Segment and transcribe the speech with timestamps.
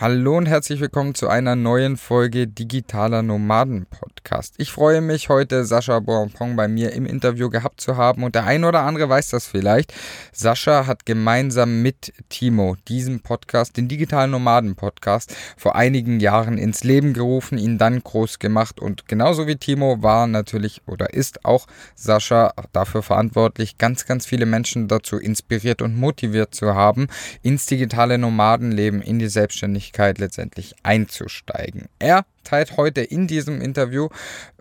[0.00, 4.54] Hallo und herzlich willkommen zu einer neuen Folge Digitaler Nomaden Podcast.
[4.56, 8.44] Ich freue mich, heute Sascha Bonpong bei mir im Interview gehabt zu haben und der
[8.44, 9.92] ein oder andere weiß das vielleicht.
[10.30, 16.84] Sascha hat gemeinsam mit Timo diesen Podcast, den Digitalen Nomaden Podcast, vor einigen Jahren ins
[16.84, 21.66] Leben gerufen, ihn dann groß gemacht und genauso wie Timo war natürlich oder ist auch
[21.96, 27.08] Sascha dafür verantwortlich, ganz, ganz viele Menschen dazu inspiriert und motiviert zu haben,
[27.42, 31.88] ins digitale Nomadenleben, in die Selbstständigkeit Möglichkeit letztendlich einzusteigen.
[31.98, 34.08] Er teilt heute in diesem Interview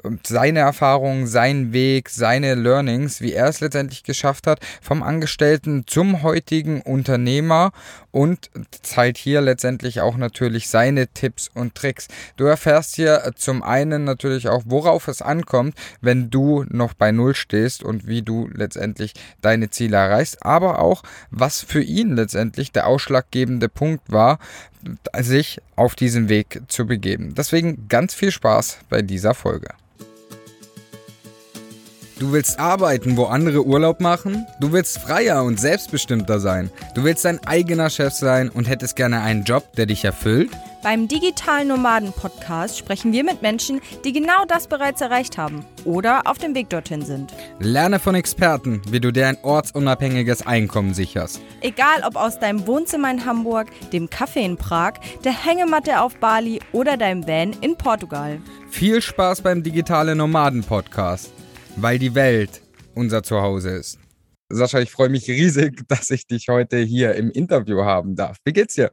[0.04, 5.86] ähm, seine Erfahrungen, seinen Weg, seine Learnings, wie er es letztendlich geschafft hat, vom Angestellten
[5.88, 7.72] zum heutigen Unternehmer
[8.12, 8.50] und
[8.82, 12.08] teilt hier letztendlich auch natürlich seine Tipps und Tricks.
[12.36, 17.36] Du erfährst hier zum einen natürlich auch, worauf es ankommt, wenn du noch bei Null
[17.36, 22.88] stehst und wie du letztendlich deine Ziele erreichst, aber auch, was für ihn letztendlich der
[22.88, 24.40] ausschlaggebende Punkt war,
[25.20, 27.34] sich auf diesen Weg zu begeben.
[27.36, 29.70] Deswegen ganz viel Spaß bei dieser Folge.
[32.20, 34.48] Du willst arbeiten, wo andere Urlaub machen?
[34.60, 36.72] Du willst freier und selbstbestimmter sein.
[36.96, 40.50] Du willst dein eigener Chef sein und hättest gerne einen Job, der dich erfüllt?
[40.88, 46.22] Beim Digitalen Nomaden Podcast sprechen wir mit Menschen, die genau das bereits erreicht haben oder
[46.28, 47.34] auf dem Weg dorthin sind.
[47.60, 51.42] Lerne von Experten, wie du dir ein ortsunabhängiges Einkommen sicherst.
[51.60, 54.94] Egal ob aus deinem Wohnzimmer in Hamburg, dem Café in Prag,
[55.26, 58.40] der Hängematte auf Bali oder deinem Van in Portugal.
[58.70, 61.34] Viel Spaß beim Digitale Nomaden Podcast
[61.76, 62.62] weil die Welt
[62.96, 64.00] unser Zuhause ist.
[64.50, 68.38] Sascha, ich freue mich riesig, dass ich dich heute hier im Interview haben darf.
[68.46, 68.92] Wie geht's dir?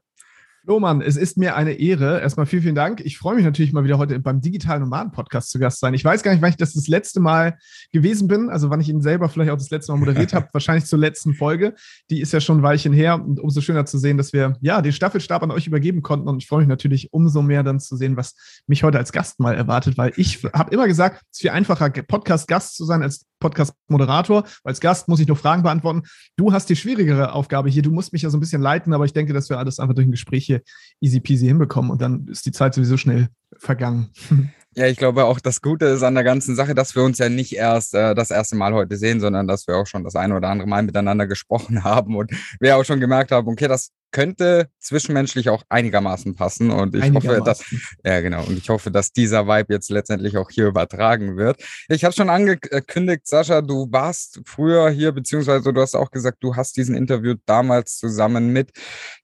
[0.67, 2.23] Lohmann, es ist mir eine Ehre.
[2.23, 3.01] Erstmal vielen, vielen Dank.
[3.01, 5.93] Ich freue mich natürlich mal wieder heute beim Digitalen Nomaden Podcast zu Gast sein.
[5.93, 7.59] Ich weiß gar nicht, wann ich das das letzte Mal
[7.93, 10.87] gewesen bin, also wann ich ihn selber vielleicht auch das letzte Mal moderiert habe, wahrscheinlich
[10.87, 11.75] zur letzten Folge.
[12.09, 14.81] Die ist ja schon ein Weilchen her und umso schöner zu sehen, dass wir ja
[14.81, 17.97] den Staffelstab an euch übergeben konnten und ich freue mich natürlich umso mehr dann zu
[17.97, 18.35] sehen, was
[18.67, 21.91] mich heute als Gast mal erwartet, weil ich habe immer gesagt, es ist viel einfacher,
[21.91, 24.45] Podcast-Gast zu sein als Podcast-Moderator.
[24.65, 26.03] Als Gast muss ich nur Fragen beantworten.
[26.37, 27.83] Du hast die schwierigere Aufgabe hier.
[27.83, 29.95] Du musst mich ja so ein bisschen leiten, aber ich denke, dass wir alles einfach
[29.95, 30.63] durch ein Gespräch hier
[31.01, 33.29] easy peasy hinbekommen und dann ist die Zeit sowieso schnell
[33.59, 34.11] vergangen.
[34.77, 37.29] Ja, ich glaube auch das Gute ist an der ganzen Sache, dass wir uns ja
[37.29, 40.35] nicht erst äh, das erste Mal heute sehen, sondern dass wir auch schon das eine
[40.37, 44.69] oder andere Mal miteinander gesprochen haben und wir auch schon gemerkt haben, okay, das könnte
[44.79, 47.65] zwischenmenschlich auch einigermaßen passen und ich hoffe, dass
[48.05, 51.61] ja genau und ich hoffe, dass dieser Vibe jetzt letztendlich auch hier übertragen wird.
[51.89, 56.55] Ich habe schon angekündigt, Sascha, du warst früher hier beziehungsweise du hast auch gesagt, du
[56.55, 58.71] hast diesen Interview damals zusammen mit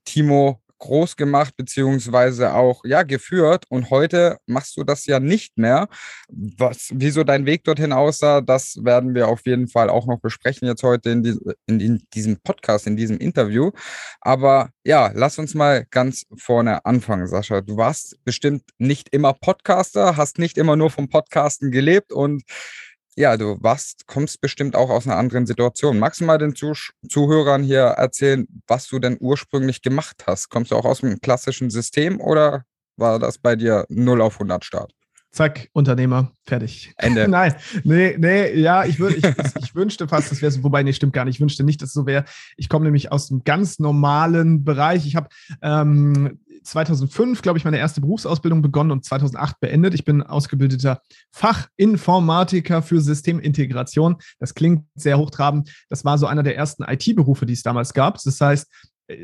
[0.05, 5.89] Timo groß gemacht beziehungsweise auch ja geführt und heute machst du das ja nicht mehr.
[6.29, 10.67] Was, wieso dein Weg dorthin aussah, das werden wir auf jeden Fall auch noch besprechen
[10.67, 13.71] jetzt heute in, die, in, in diesem Podcast, in diesem Interview.
[14.21, 17.61] Aber ja, lass uns mal ganz vorne anfangen, Sascha.
[17.61, 22.43] Du warst bestimmt nicht immer Podcaster, hast nicht immer nur vom Podcasten gelebt und
[23.21, 25.99] ja, du warst, kommst bestimmt auch aus einer anderen Situation.
[25.99, 26.73] Magst du mal den Zuh
[27.09, 30.49] Zuhörern hier erzählen, was du denn ursprünglich gemacht hast?
[30.49, 32.65] Kommst du auch aus dem klassischen System oder
[32.97, 34.93] war das bei dir 0 auf 100 Start?
[35.33, 36.93] Zack, Unternehmer, fertig.
[36.97, 37.29] Ende.
[37.29, 37.55] Nein,
[37.85, 39.25] nee, nee, ja, ich, würd, ich,
[39.63, 41.37] ich wünschte fast, das wäre so, wobei, nee, stimmt gar nicht.
[41.37, 42.25] Ich wünschte nicht, dass es so wäre.
[42.57, 45.07] Ich komme nämlich aus einem ganz normalen Bereich.
[45.07, 45.29] Ich habe
[45.63, 49.95] ähm, 2005, glaube ich, meine erste Berufsausbildung begonnen und 2008 beendet.
[49.95, 51.01] Ich bin ausgebildeter
[51.33, 54.17] Fachinformatiker für Systemintegration.
[54.39, 55.71] Das klingt sehr hochtrabend.
[55.89, 58.23] Das war so einer der ersten IT-Berufe, die es damals gab.
[58.23, 58.67] Das heißt,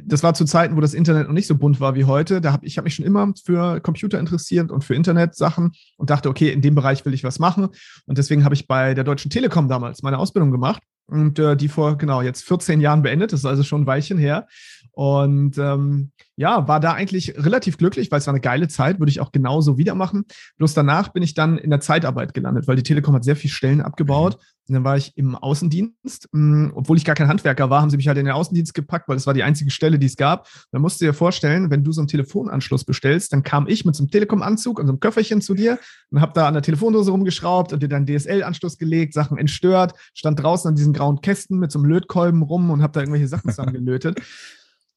[0.04, 2.40] das war zu Zeiten, wo das Internet noch nicht so bunt war wie heute.
[2.40, 6.28] Da hab, ich habe mich schon immer für Computer interessiert und für Internetsachen und dachte,
[6.28, 7.68] okay, in dem Bereich will ich was machen.
[8.06, 11.68] Und deswegen habe ich bei der Deutschen Telekom damals meine Ausbildung gemacht und äh, die
[11.68, 13.32] vor genau jetzt 14 Jahren beendet.
[13.32, 14.46] Das ist also schon ein Weilchen her.
[14.96, 19.10] Und ähm, ja, war da eigentlich relativ glücklich, weil es war eine geile Zeit, würde
[19.10, 20.24] ich auch genauso wieder machen.
[20.56, 23.52] Bloß danach bin ich dann in der Zeitarbeit gelandet, weil die Telekom hat sehr viele
[23.52, 24.36] Stellen abgebaut.
[24.36, 24.68] Mhm.
[24.68, 26.30] Und dann war ich im Außendienst.
[26.32, 29.06] Mm, obwohl ich gar kein Handwerker war, haben sie mich halt in den Außendienst gepackt,
[29.06, 30.48] weil es war die einzige Stelle, die es gab.
[30.72, 33.94] Dann musst du dir vorstellen, wenn du so einen Telefonanschluss bestellst, dann kam ich mit
[33.94, 35.78] so einem Telekom-Anzug und so einem Köfferchen zu dir
[36.10, 40.42] und habe da an der Telefondose rumgeschraubt und dir dann DSL-Anschluss gelegt, Sachen entstört, stand
[40.42, 43.50] draußen an diesen grauen Kästen mit so einem Lötkolben rum und habe da irgendwelche Sachen
[43.50, 44.22] zusammengelötet.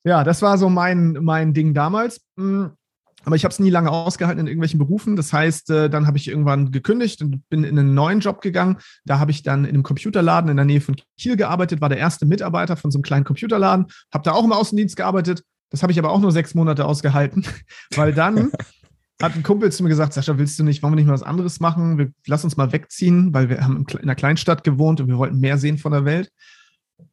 [0.03, 2.21] Ja, das war so mein, mein Ding damals.
[2.35, 2.67] Mm,
[3.25, 5.15] aber ich habe es nie lange ausgehalten in irgendwelchen Berufen.
[5.15, 8.77] Das heißt, äh, dann habe ich irgendwann gekündigt und bin in einen neuen Job gegangen.
[9.05, 11.97] Da habe ich dann in einem Computerladen in der Nähe von Kiel gearbeitet, war der
[11.97, 15.43] erste Mitarbeiter von so einem kleinen Computerladen, habe da auch im Außendienst gearbeitet.
[15.69, 17.45] Das habe ich aber auch nur sechs Monate ausgehalten,
[17.95, 18.51] weil dann
[19.21, 21.23] hat ein Kumpel zu mir gesagt, Sascha, willst du nicht, wollen wir nicht mal was
[21.23, 21.97] anderes machen?
[21.97, 25.39] Wir, lass uns mal wegziehen, weil wir haben in einer Kleinstadt gewohnt und wir wollten
[25.39, 26.31] mehr sehen von der Welt.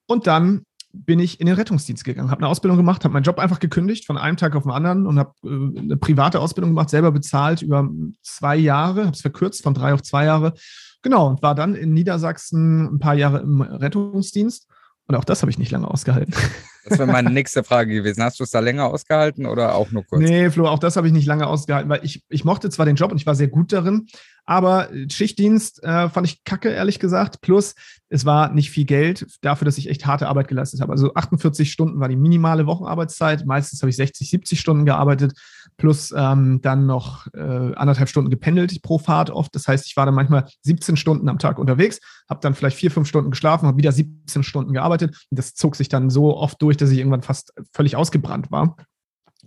[0.07, 0.63] Und dann
[1.05, 4.07] bin ich in den Rettungsdienst gegangen, habe eine Ausbildung gemacht, habe meinen Job einfach gekündigt
[4.07, 7.63] von einem Tag auf den anderen und habe äh, eine private Ausbildung gemacht, selber bezahlt
[7.63, 7.89] über
[8.23, 10.55] zwei Jahre, habe es verkürzt von drei auf zwei Jahre.
[11.03, 14.67] Genau, und war dann in Niedersachsen ein paar Jahre im Rettungsdienst.
[15.07, 16.35] Und auch das habe ich nicht lange ausgehalten.
[16.89, 18.23] Das wäre meine nächste Frage gewesen.
[18.23, 20.23] Hast du es da länger ausgehalten oder auch nur kurz?
[20.23, 22.97] Nee, Flo, auch das habe ich nicht lange ausgehalten, weil ich, ich mochte zwar den
[22.97, 24.07] Job und ich war sehr gut darin,
[24.45, 27.41] aber Schichtdienst äh, fand ich kacke, ehrlich gesagt.
[27.41, 27.75] Plus,
[28.09, 30.93] es war nicht viel Geld dafür, dass ich echt harte Arbeit geleistet habe.
[30.93, 33.45] Also 48 Stunden war die minimale Wochenarbeitszeit.
[33.47, 35.33] Meistens habe ich 60, 70 Stunden gearbeitet,
[35.77, 39.55] plus ähm, dann noch äh, anderthalb Stunden gependelt pro Fahrt oft.
[39.55, 42.91] Das heißt, ich war dann manchmal 17 Stunden am Tag unterwegs, habe dann vielleicht vier,
[42.91, 45.27] fünf Stunden geschlafen, habe wieder 17 Stunden gearbeitet.
[45.31, 48.77] Und das zog sich dann so oft durch, dass ich irgendwann fast völlig ausgebrannt war.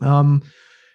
[0.02, 0.44] Ähm,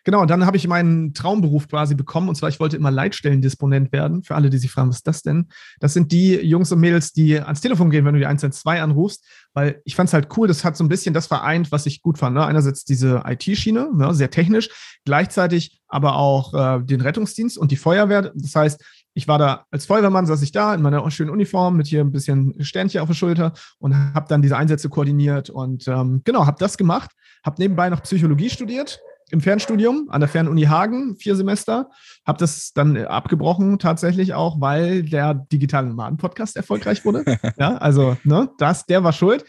[0.04, 2.28] Genau, und dann habe ich meinen Traumberuf quasi bekommen.
[2.28, 4.22] Und zwar, ich wollte immer Leitstellendisponent werden.
[4.22, 5.48] Für alle, die sich fragen, was ist das denn?
[5.80, 9.24] Das sind die Jungs und Mädels, die ans Telefon gehen, wenn du die 112 anrufst.
[9.54, 12.02] Weil ich fand es halt cool, das hat so ein bisschen das vereint, was ich
[12.02, 12.34] gut fand.
[12.34, 12.44] Ne?
[12.44, 14.12] Einerseits diese IT-Schiene, ne?
[14.12, 14.68] sehr technisch,
[15.06, 18.32] gleichzeitig aber auch äh, den Rettungsdienst und die Feuerwehr.
[18.34, 18.84] Das heißt,
[19.14, 22.12] ich war da als Feuerwehrmann, saß ich da in meiner schönen Uniform mit hier ein
[22.12, 26.58] bisschen Sternchen auf der Schulter und habe dann diese Einsätze koordiniert und ähm, genau, habe
[26.58, 27.12] das gemacht,
[27.44, 29.00] habe nebenbei noch Psychologie studiert
[29.34, 31.90] im Fernstudium an der Fernuni Hagen, vier Semester.
[32.25, 37.25] Habe das dann abgebrochen tatsächlich auch, weil der digitale Nomaden-Podcast erfolgreich wurde.
[37.58, 39.44] ja, also ne, das, der war schuld.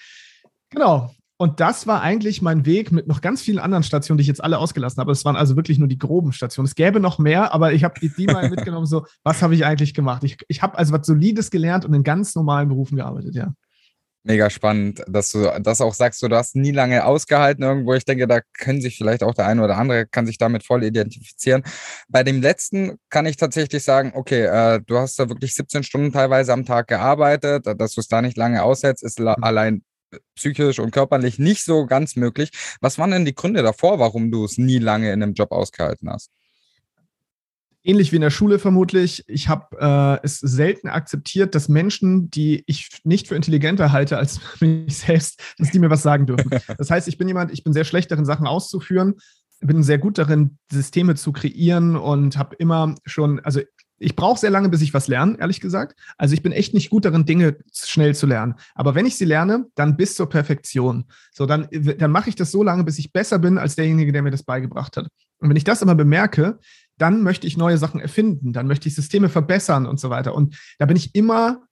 [0.71, 1.11] Genau.
[1.37, 4.43] Und das war eigentlich mein Weg mit noch ganz vielen anderen Stationen, die ich jetzt
[4.43, 5.11] alle ausgelassen habe.
[5.11, 6.65] Es waren also wirklich nur die groben Stationen.
[6.65, 9.65] Es gäbe noch mehr, aber ich habe die, die mal mitgenommen, so, was habe ich
[9.65, 10.23] eigentlich gemacht?
[10.23, 13.53] Ich, ich habe also was Solides gelernt und in ganz normalen Berufen gearbeitet, ja.
[14.27, 17.93] Mega spannend, dass du das auch sagst, du hast nie lange ausgehalten irgendwo.
[17.93, 20.83] Ich denke, da können sich vielleicht auch der eine oder andere, kann sich damit voll
[20.83, 21.61] identifizieren.
[22.07, 26.11] Bei dem letzten kann ich tatsächlich sagen, okay, äh, du hast da wirklich 17 Stunden
[26.11, 29.35] teilweise am Tag gearbeitet, dass du es da nicht lange aussetzt, ist mhm.
[29.41, 29.83] allein
[30.33, 32.49] psychisch und körperlich nicht so ganz möglich.
[32.81, 36.09] Was waren denn die Gründe davor, warum du es nie lange in einem Job ausgehalten
[36.09, 36.31] hast?
[37.85, 39.23] Ähnlich wie in der Schule vermutlich.
[39.27, 44.39] Ich habe äh, es selten akzeptiert, dass Menschen, die ich nicht für intelligenter halte als
[44.59, 46.49] mich selbst, dass die mir was sagen dürfen.
[46.77, 49.15] Das heißt, ich bin jemand, ich bin sehr schlecht darin, Sachen auszuführen,
[49.61, 53.61] bin sehr gut darin, Systeme zu kreieren und habe immer schon, also
[53.97, 55.97] ich brauche sehr lange, bis ich was lerne, ehrlich gesagt.
[56.17, 58.55] Also ich bin echt nicht gut darin, Dinge schnell zu lernen.
[58.73, 61.05] Aber wenn ich sie lerne, dann bis zur Perfektion.
[61.31, 64.21] So, dann, dann mache ich das so lange, bis ich besser bin als derjenige, der
[64.21, 65.07] mir das beigebracht hat.
[65.39, 66.59] Und wenn ich das immer bemerke,
[66.97, 70.33] dann möchte ich neue Sachen erfinden, dann möchte ich Systeme verbessern und so weiter.
[70.33, 71.63] Und da bin ich immer,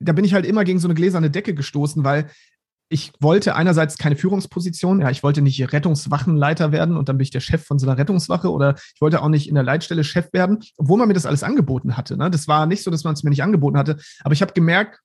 [0.00, 2.30] da bin ich halt immer gegen so eine gläserne Decke gestoßen, weil
[2.88, 7.30] ich wollte einerseits keine Führungsposition, ja, ich wollte nicht Rettungswachenleiter werden und dann bin ich
[7.30, 10.32] der Chef von so einer Rettungswache oder ich wollte auch nicht in der Leitstelle Chef
[10.32, 12.16] werden, obwohl man mir das alles angeboten hatte.
[12.16, 12.30] Ne?
[12.30, 15.00] Das war nicht so, dass man es mir nicht angeboten hatte, aber ich habe gemerkt,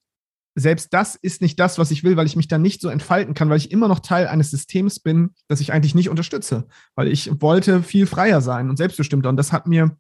[0.56, 3.34] selbst das ist nicht das, was ich will, weil ich mich dann nicht so entfalten
[3.34, 7.08] kann, weil ich immer noch Teil eines Systems bin, das ich eigentlich nicht unterstütze, weil
[7.08, 9.98] ich wollte viel freier sein und selbstbestimmter und das hat mir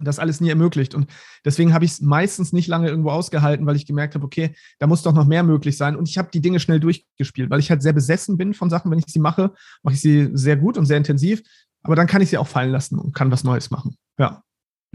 [0.00, 0.94] das alles nie ermöglicht.
[0.94, 1.08] Und
[1.44, 4.86] deswegen habe ich es meistens nicht lange irgendwo ausgehalten, weil ich gemerkt habe, okay, da
[4.86, 5.96] muss doch noch mehr möglich sein.
[5.96, 8.90] Und ich habe die Dinge schnell durchgespielt, weil ich halt sehr besessen bin von Sachen.
[8.90, 9.52] Wenn ich sie mache,
[9.82, 11.42] mache ich sie sehr gut und sehr intensiv.
[11.82, 13.96] Aber dann kann ich sie auch fallen lassen und kann was Neues machen.
[14.18, 14.42] Ja.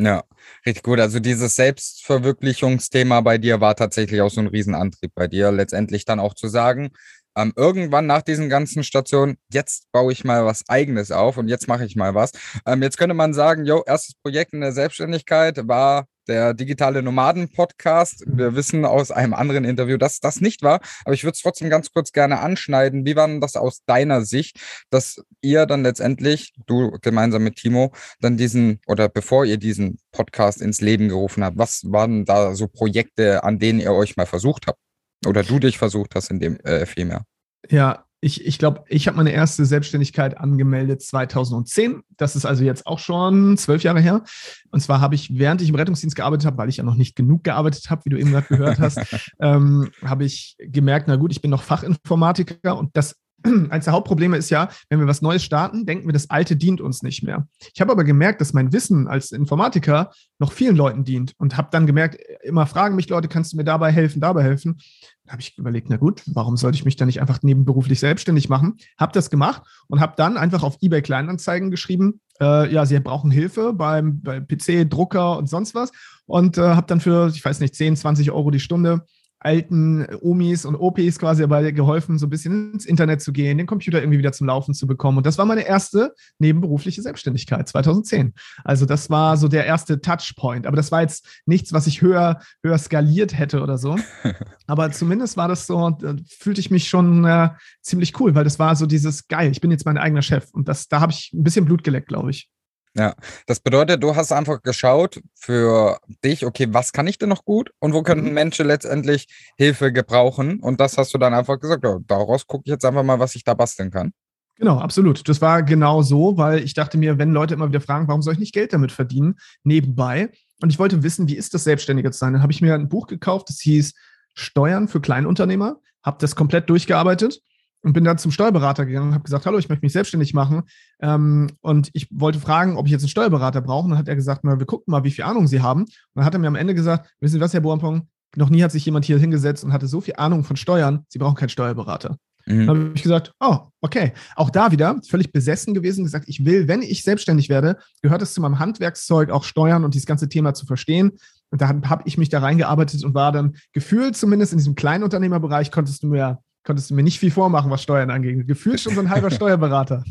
[0.01, 0.23] Ja,
[0.65, 0.99] richtig gut.
[1.01, 6.21] Also dieses Selbstverwirklichungsthema bei dir war tatsächlich auch so ein Riesenantrieb bei dir, letztendlich dann
[6.21, 6.91] auch zu sagen,
[7.39, 11.67] ähm, irgendwann nach diesen ganzen Stationen, jetzt baue ich mal was eigenes auf und jetzt
[11.67, 12.31] mache ich mal was.
[12.65, 18.23] Ähm, jetzt könnte man sagen, jo, erstes Projekt in der Selbstständigkeit war der digitale Nomaden-Podcast.
[18.27, 21.69] Wir wissen aus einem anderen Interview, dass das nicht war, aber ich würde es trotzdem
[21.69, 23.05] ganz kurz gerne anschneiden.
[23.05, 24.59] Wie war denn das aus deiner Sicht,
[24.91, 30.61] dass ihr dann letztendlich, du gemeinsam mit Timo, dann diesen oder bevor ihr diesen Podcast
[30.61, 34.67] ins Leben gerufen habt, was waren da so Projekte, an denen ihr euch mal versucht
[34.67, 34.79] habt?
[35.25, 37.23] Oder du dich versucht hast in dem äh, vielmehr?
[37.69, 42.01] Ja, ich, ich glaube, ich habe meine erste Selbstständigkeit angemeldet 2010.
[42.17, 44.23] Das ist also jetzt auch schon zwölf Jahre her.
[44.71, 47.15] Und zwar habe ich, während ich im Rettungsdienst gearbeitet habe, weil ich ja noch nicht
[47.15, 48.99] genug gearbeitet habe, wie du eben gerade gehört hast,
[49.39, 53.15] ähm, habe ich gemerkt, na gut, ich bin noch Fachinformatiker und das
[53.69, 56.81] eines der Hauptprobleme ist ja, wenn wir was Neues starten, denken wir, das Alte dient
[56.81, 57.47] uns nicht mehr.
[57.73, 61.69] Ich habe aber gemerkt, dass mein Wissen als Informatiker noch vielen Leuten dient und habe
[61.71, 64.79] dann gemerkt, immer fragen mich Leute, kannst du mir dabei helfen, dabei helfen?
[65.25, 68.49] Da habe ich überlegt, na gut, warum sollte ich mich dann nicht einfach nebenberuflich selbstständig
[68.49, 68.77] machen?
[68.97, 73.31] Habe das gemacht und habe dann einfach auf eBay Kleinanzeigen geschrieben, äh, ja, sie brauchen
[73.31, 75.91] Hilfe beim, beim PC, Drucker und sonst was
[76.25, 79.05] und äh, habe dann für, ich weiß nicht, 10, 20 Euro die Stunde
[79.39, 83.67] alten Omis und Opis quasi dabei geholfen, so ein bisschen ins Internet zu gehen, den
[83.67, 85.17] Computer irgendwie wieder zum Laufen zu bekommen.
[85.17, 88.33] Und das war meine erste nebenberufliche Selbstständigkeit 2010.
[88.63, 90.67] Also das war so der erste Touchpoint.
[90.67, 93.95] Aber das war jetzt nichts, was ich höher, höher skaliert hätte oder so.
[94.67, 97.49] Aber zumindest war das so, da fühlte ich mich schon äh,
[97.81, 100.47] ziemlich cool, weil das war so dieses geil, ich bin jetzt mein eigener Chef.
[100.51, 102.49] Und das, da habe ich ein bisschen Blut geleckt, glaube ich.
[102.95, 103.13] Ja,
[103.45, 107.71] das bedeutet, du hast einfach geschaut für dich, okay, was kann ich denn noch gut
[107.79, 108.33] und wo könnten mhm.
[108.33, 109.27] Menschen letztendlich
[109.57, 110.59] Hilfe gebrauchen?
[110.59, 113.35] Und das hast du dann einfach gesagt, ja, daraus gucke ich jetzt einfach mal, was
[113.35, 114.11] ich da basteln kann.
[114.57, 115.27] Genau, absolut.
[115.29, 118.33] Das war genau so, weil ich dachte mir, wenn Leute immer wieder fragen, warum soll
[118.33, 120.31] ich nicht Geld damit verdienen, nebenbei?
[120.61, 122.33] Und ich wollte wissen, wie ist das, Selbstständiger zu sein?
[122.33, 123.93] Dann habe ich mir ein Buch gekauft, das hieß
[124.33, 127.39] Steuern für Kleinunternehmer, habe das komplett durchgearbeitet
[127.81, 130.63] und bin dann zum Steuerberater gegangen und habe gesagt, hallo, ich möchte mich selbstständig machen.
[130.99, 133.85] Ähm, und ich wollte fragen, ob ich jetzt einen Steuerberater brauche.
[133.85, 135.83] Und dann hat er gesagt, na, wir gucken mal, wie viel Ahnung Sie haben.
[135.83, 138.63] Und dann hat er mir am Ende gesagt, wissen Sie was, Herr Boampong, noch nie
[138.63, 141.49] hat sich jemand hier hingesetzt und hatte so viel Ahnung von Steuern, Sie brauchen keinen
[141.49, 142.17] Steuerberater.
[142.45, 142.67] Mhm.
[142.67, 144.13] Dann habe ich gesagt, oh, okay.
[144.35, 148.33] Auch da wieder völlig besessen gewesen, gesagt, ich will, wenn ich selbstständig werde, gehört es
[148.33, 151.11] zu meinem Handwerkszeug, auch Steuern und dieses ganze Thema zu verstehen.
[151.51, 155.71] Und da habe ich mich da reingearbeitet und war dann gefühlt, zumindest in diesem Kleinunternehmerbereich,
[155.71, 158.47] konntest du mir konntest du mir nicht viel vormachen, was Steuern angeht.
[158.47, 160.03] Gefühlt schon so ein halber Steuerberater.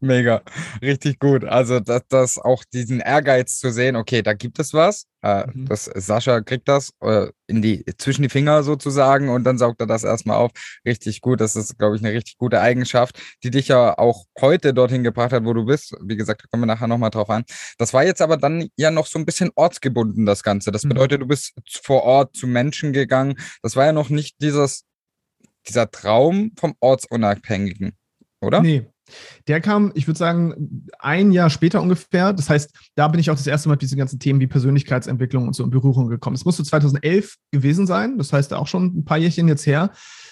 [0.00, 0.42] Mega,
[0.82, 1.44] richtig gut.
[1.44, 5.06] Also das, das auch diesen Ehrgeiz zu sehen, okay, da gibt es was.
[5.22, 5.66] Äh, mhm.
[5.66, 9.86] das, Sascha kriegt das äh, in die, zwischen die Finger sozusagen und dann saugt er
[9.86, 10.50] das erstmal auf.
[10.84, 11.40] Richtig gut.
[11.40, 15.32] Das ist, glaube ich, eine richtig gute Eigenschaft, die dich ja auch heute dorthin gebracht
[15.32, 15.94] hat, wo du bist.
[16.02, 17.44] Wie gesagt, da kommen wir nachher nochmal drauf an.
[17.78, 20.72] Das war jetzt aber dann ja noch so ein bisschen ortsgebunden, das Ganze.
[20.72, 20.90] Das mhm.
[20.90, 23.36] bedeutet, du bist vor Ort zu Menschen gegangen.
[23.62, 24.84] Das war ja noch nicht dieses
[25.68, 27.92] dieser Traum vom Ortsunabhängigen,
[28.40, 28.60] oder?
[28.60, 28.86] Nee.
[29.48, 32.32] Der kam, ich würde sagen, ein Jahr später ungefähr.
[32.32, 35.46] Das heißt, da bin ich auch das erste Mal mit diesen ganzen Themen wie Persönlichkeitsentwicklung
[35.46, 36.36] und so in Berührung gekommen.
[36.36, 39.90] Es musste 2011 gewesen sein, das heißt auch schon ein paar Jährchen jetzt her.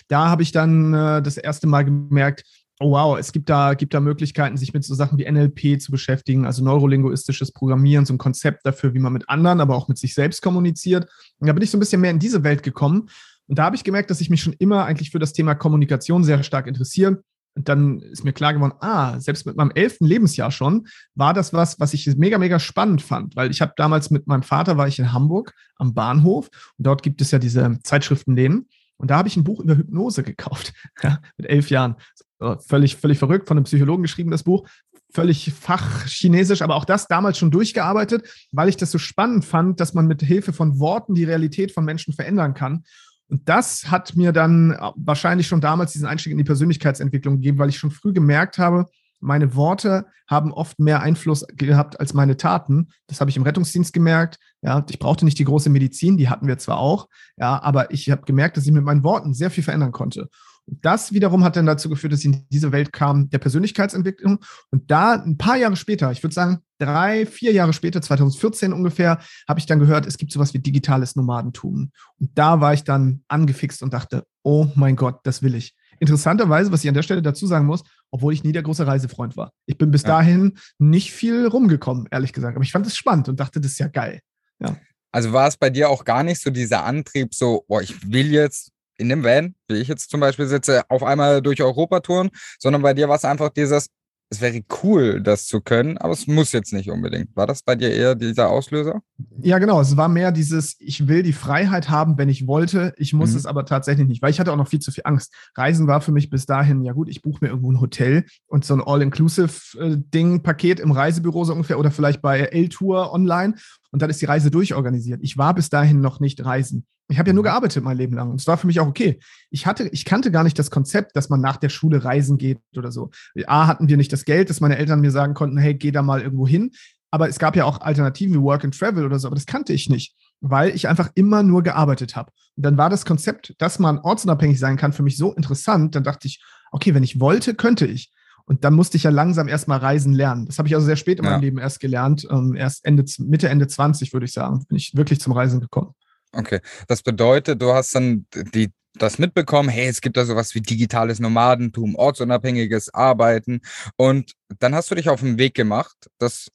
[0.08, 2.44] Da habe ich dann äh, das erste Mal gemerkt,
[2.80, 5.92] oh wow, es gibt da, gibt da Möglichkeiten, sich mit so Sachen wie NLP zu
[5.92, 9.98] beschäftigen, also neurolinguistisches Programmieren, so ein Konzept dafür, wie man mit anderen, aber auch mit
[9.98, 11.08] sich selbst kommuniziert.
[11.38, 13.08] Und da bin ich so ein bisschen mehr in diese Welt gekommen
[13.52, 16.24] und da habe ich gemerkt, dass ich mich schon immer eigentlich für das Thema Kommunikation
[16.24, 17.22] sehr stark interessiere.
[17.54, 21.52] Und dann ist mir klar geworden, ah, selbst mit meinem elften Lebensjahr schon war das
[21.52, 24.88] was, was ich mega, mega spannend fand, weil ich habe damals mit meinem Vater war
[24.88, 29.28] ich in Hamburg am Bahnhof und dort gibt es ja diese Zeitschriftenläden und da habe
[29.28, 31.96] ich ein Buch über Hypnose gekauft, ja, mit elf Jahren.
[32.38, 34.66] So, völlig, völlig verrückt, von einem Psychologen geschrieben, das Buch.
[35.12, 39.92] Völlig fachchinesisch, aber auch das damals schon durchgearbeitet, weil ich das so spannend fand, dass
[39.92, 42.84] man mit Hilfe von Worten die Realität von Menschen verändern kann.
[43.32, 47.58] Und das hat mir dann äh, wahrscheinlich schon damals diesen Einstieg in die Persönlichkeitsentwicklung gegeben,
[47.58, 48.84] weil ich schon früh gemerkt habe,
[49.20, 52.88] meine Worte haben oft mehr Einfluss gehabt als meine Taten.
[53.06, 54.38] Das habe ich im Rettungsdienst gemerkt.
[54.60, 57.08] Ja, ich brauchte nicht die große Medizin, die hatten wir zwar auch,
[57.38, 60.28] ja, aber ich habe gemerkt, dass ich mit meinen Worten sehr viel verändern konnte.
[60.66, 64.40] Und das wiederum hat dann dazu geführt, dass ich in diese Welt kam der Persönlichkeitsentwicklung.
[64.70, 69.20] Und da ein paar Jahre später, ich würde sagen drei, vier Jahre später, 2014 ungefähr,
[69.48, 71.92] habe ich dann gehört, es gibt sowas wie digitales Nomadentum.
[72.18, 75.76] Und da war ich dann angefixt und dachte, oh mein Gott, das will ich.
[76.00, 79.36] Interessanterweise, was ich an der Stelle dazu sagen muss, obwohl ich nie der große Reisefreund
[79.36, 79.52] war.
[79.66, 80.08] Ich bin bis ja.
[80.08, 82.56] dahin nicht viel rumgekommen, ehrlich gesagt.
[82.56, 84.20] Aber ich fand es spannend und dachte, das ist ja geil.
[84.58, 84.76] Ja.
[85.12, 88.32] Also war es bei dir auch gar nicht so dieser Antrieb, so, boah, ich will
[88.32, 92.30] jetzt in dem Van, wie ich jetzt zum Beispiel sitze, auf einmal durch Europa touren,
[92.58, 93.86] sondern bei dir war es einfach dieses,
[94.32, 97.36] es wäre cool, das zu können, aber es muss jetzt nicht unbedingt.
[97.36, 99.02] War das bei dir eher dieser Auslöser?
[99.42, 99.78] Ja, genau.
[99.78, 102.94] Es war mehr dieses, ich will die Freiheit haben, wenn ich wollte.
[102.96, 103.36] Ich muss mhm.
[103.36, 105.34] es aber tatsächlich nicht, weil ich hatte auch noch viel zu viel Angst.
[105.54, 108.64] Reisen war für mich bis dahin, ja gut, ich buche mir irgendwo ein Hotel und
[108.64, 113.56] so ein All-Inclusive-Ding-Paket im Reisebüro so ungefähr oder vielleicht bei L-Tour online
[113.92, 115.20] und dann ist die Reise durchorganisiert.
[115.22, 116.86] Ich war bis dahin noch nicht reisen.
[117.08, 117.48] Ich habe ja nur mhm.
[117.48, 118.30] gearbeitet mein Leben lang.
[118.30, 119.20] Und es war für mich auch okay.
[119.50, 122.58] Ich hatte, ich kannte gar nicht das Konzept, dass man nach der Schule reisen geht
[122.76, 123.10] oder so.
[123.46, 126.02] A, hatten wir nicht das Geld, dass meine Eltern mir sagen konnten, hey, geh da
[126.02, 126.72] mal irgendwo hin.
[127.10, 129.74] Aber es gab ja auch Alternativen wie Work and Travel oder so, aber das kannte
[129.74, 132.32] ich nicht, weil ich einfach immer nur gearbeitet habe.
[132.56, 135.94] Und dann war das Konzept, dass man ortsunabhängig sein kann, für mich so interessant.
[135.94, 138.10] Dann dachte ich, okay, wenn ich wollte, könnte ich.
[138.44, 140.46] Und dann musste ich ja langsam erstmal reisen lernen.
[140.46, 141.38] Das habe ich also sehr spät in meinem ja.
[141.38, 142.26] Leben erst gelernt.
[142.30, 145.94] Ähm, erst Ende, Mitte, Ende 20, würde ich sagen, bin ich wirklich zum Reisen gekommen.
[146.32, 150.60] Okay, das bedeutet, du hast dann die, das mitbekommen, hey, es gibt da sowas wie
[150.60, 153.60] digitales Nomadentum, ortsunabhängiges Arbeiten
[153.96, 155.94] und dann hast du dich auf den Weg gemacht.
[156.18, 156.48] Das,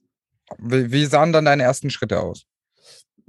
[0.57, 2.45] wie, wie sahen dann deine ersten Schritte aus?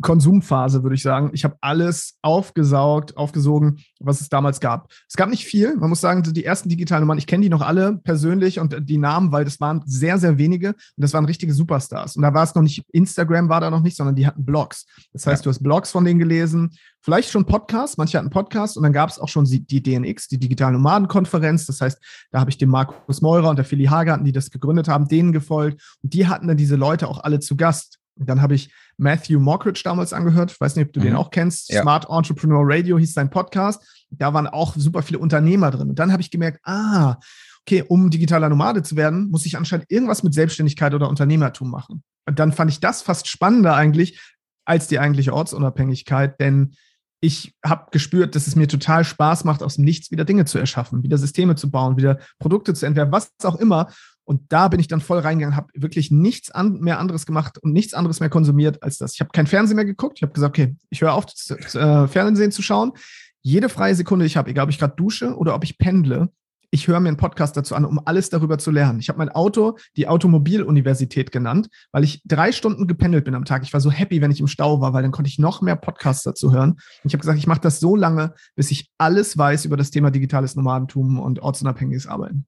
[0.00, 1.30] Konsumphase, würde ich sagen.
[1.32, 4.92] Ich habe alles aufgesaugt, aufgesogen, was es damals gab.
[5.08, 5.76] Es gab nicht viel.
[5.76, 8.98] Man muss sagen, die ersten digitalen Nummern, ich kenne die noch alle persönlich und die
[8.98, 12.16] Namen, weil das waren sehr, sehr wenige und das waren richtige Superstars.
[12.16, 14.86] Und da war es noch nicht, Instagram war da noch nicht, sondern die hatten Blogs.
[15.12, 15.44] Das heißt, ja.
[15.44, 19.10] du hast Blogs von denen gelesen, vielleicht schon Podcasts, manche hatten Podcasts und dann gab
[19.10, 21.66] es auch schon die DNX, die Digitale Nomadenkonferenz.
[21.66, 21.98] Das heißt,
[22.30, 25.32] da habe ich den Markus Meurer und der Philly Hagarten, die das gegründet haben, denen
[25.32, 27.98] gefolgt und die hatten dann diese Leute auch alle zu Gast.
[28.18, 30.52] Dann habe ich Matthew Mockridge damals angehört.
[30.52, 31.04] Ich weiß nicht, ob du mhm.
[31.04, 31.70] den auch kennst.
[31.70, 31.82] Ja.
[31.82, 33.82] Smart Entrepreneur Radio hieß sein Podcast.
[34.10, 35.90] Da waren auch super viele Unternehmer drin.
[35.90, 37.16] Und dann habe ich gemerkt, ah,
[37.62, 42.02] okay, um digitaler Nomade zu werden, muss ich anscheinend irgendwas mit Selbstständigkeit oder Unternehmertum machen.
[42.26, 44.20] Und dann fand ich das fast spannender eigentlich
[44.64, 46.74] als die eigentliche Ortsunabhängigkeit, denn
[47.20, 50.58] ich habe gespürt, dass es mir total Spaß macht, aus dem Nichts wieder Dinge zu
[50.58, 53.88] erschaffen, wieder Systeme zu bauen, wieder Produkte zu entwerfen, was auch immer.
[54.28, 57.72] Und da bin ich dann voll reingegangen, habe wirklich nichts an, mehr anderes gemacht und
[57.72, 59.14] nichts anderes mehr konsumiert als das.
[59.14, 60.18] Ich habe kein Fernsehen mehr geguckt.
[60.18, 62.92] Ich habe gesagt, okay, ich höre auf, das, äh, Fernsehen zu schauen.
[63.40, 66.28] Jede freie Sekunde, ich habe, egal ob ich gerade dusche oder ob ich pendle,
[66.70, 69.00] ich höre mir einen Podcast dazu an, um alles darüber zu lernen.
[69.00, 73.62] Ich habe mein Auto die Automobiluniversität genannt, weil ich drei Stunden gependelt bin am Tag.
[73.62, 75.76] Ich war so happy, wenn ich im Stau war, weil dann konnte ich noch mehr
[75.76, 76.72] Podcasts dazu hören.
[76.72, 79.90] Und ich habe gesagt, ich mache das so lange, bis ich alles weiß über das
[79.90, 82.46] Thema digitales Nomadentum und ortsunabhängiges Arbeiten.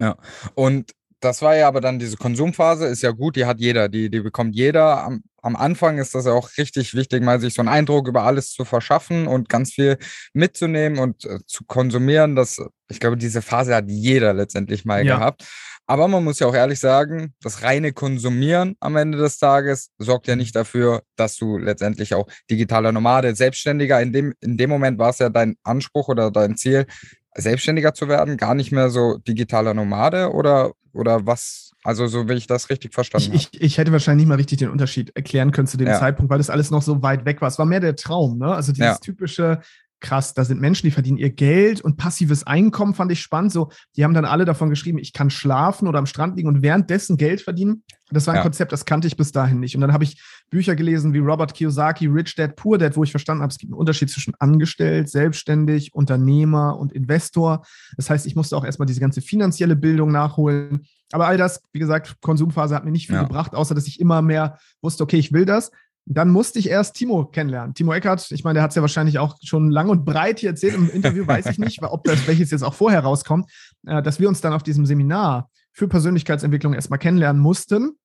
[0.00, 0.16] Ja,
[0.54, 4.10] und das war ja aber dann diese Konsumphase, ist ja gut, die hat jeder, die,
[4.10, 5.04] die bekommt jeder.
[5.04, 8.24] Am, am Anfang ist das ja auch richtig wichtig, mal sich so einen Eindruck über
[8.24, 9.98] alles zu verschaffen und ganz viel
[10.34, 12.36] mitzunehmen und äh, zu konsumieren.
[12.36, 15.16] Das, ich glaube, diese Phase hat jeder letztendlich mal ja.
[15.16, 15.44] gehabt.
[15.88, 20.26] Aber man muss ja auch ehrlich sagen, das reine Konsumieren am Ende des Tages sorgt
[20.26, 24.98] ja nicht dafür, dass du letztendlich auch digitaler Nomade, Selbstständiger, in dem, in dem Moment
[24.98, 26.86] war es ja dein Anspruch oder dein Ziel,
[27.36, 31.72] selbstständiger zu werden, gar nicht mehr so digitaler Nomade oder, oder was?
[31.84, 34.58] Also so will ich das richtig verstanden ich, ich, ich, hätte wahrscheinlich nicht mal richtig
[34.58, 35.98] den Unterschied erklären können zu dem ja.
[35.98, 37.48] Zeitpunkt, weil das alles noch so weit weg war.
[37.48, 38.52] Es war mehr der Traum, ne?
[38.52, 38.96] Also dieses ja.
[38.96, 39.60] typische,
[40.00, 43.52] krass, da sind Menschen, die verdienen ihr Geld und passives Einkommen fand ich spannend.
[43.52, 46.62] So, die haben dann alle davon geschrieben, ich kann schlafen oder am Strand liegen und
[46.62, 47.82] währenddessen Geld verdienen.
[48.10, 48.42] Das war ein ja.
[48.42, 49.74] Konzept, das kannte ich bis dahin nicht.
[49.74, 53.10] Und dann habe ich Bücher gelesen wie Robert Kiyosaki, Rich Dad, Poor Dad, wo ich
[53.10, 57.66] verstanden habe, es gibt einen Unterschied zwischen angestellt, selbstständig, Unternehmer und Investor.
[57.96, 60.86] Das heißt, ich musste auch erstmal diese ganze finanzielle Bildung nachholen.
[61.12, 63.22] Aber all das, wie gesagt, Konsumphase hat mir nicht viel ja.
[63.22, 65.70] gebracht, außer dass ich immer mehr wusste, okay, ich will das.
[66.08, 67.74] Dann musste ich erst Timo kennenlernen.
[67.74, 70.50] Timo Eckert, ich meine, der hat es ja wahrscheinlich auch schon lang und breit hier
[70.50, 73.50] erzählt im Interview, weiß ich nicht, ob das welches jetzt auch vorher rauskommt,
[73.86, 77.98] äh, dass wir uns dann auf diesem Seminar für Persönlichkeitsentwicklung erstmal kennenlernen mussten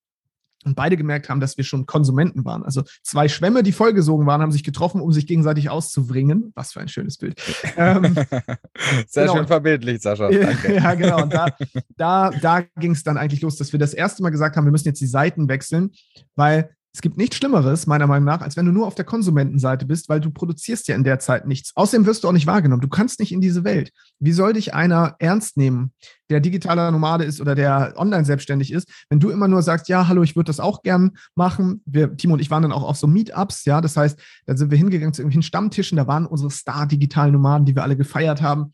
[0.64, 2.62] und beide gemerkt haben, dass wir schon Konsumenten waren.
[2.64, 6.52] Also zwei Schwämme, die vollgesogen waren, haben sich getroffen, um sich gegenseitig auszubringen.
[6.54, 7.40] Was für ein schönes Bild.
[7.76, 8.14] ähm,
[9.06, 9.36] Sehr genau.
[9.36, 10.28] schön verbildlich, Sascha.
[10.28, 10.74] Danke.
[10.74, 11.22] ja, genau.
[11.22, 11.48] Und da,
[11.96, 14.72] da, da ging es dann eigentlich los, dass wir das erste Mal gesagt haben, wir
[14.72, 15.90] müssen jetzt die Seiten wechseln,
[16.36, 19.86] weil es gibt nichts Schlimmeres, meiner Meinung nach, als wenn du nur auf der Konsumentenseite
[19.86, 21.72] bist, weil du produzierst ja in der Zeit nichts.
[21.74, 22.82] Außerdem wirst du auch nicht wahrgenommen.
[22.82, 23.92] Du kannst nicht in diese Welt.
[24.18, 25.92] Wie soll dich einer ernst nehmen,
[26.28, 30.06] der digitaler Nomade ist oder der online selbstständig ist, wenn du immer nur sagst, ja,
[30.06, 31.82] hallo, ich würde das auch gern machen.
[31.86, 34.70] Wir, Timo und ich waren dann auch auf so Meetups, ja, das heißt, da sind
[34.70, 38.72] wir hingegangen zu irgendwelchen Stammtischen, da waren unsere Star-digitalen Nomaden, die wir alle gefeiert haben.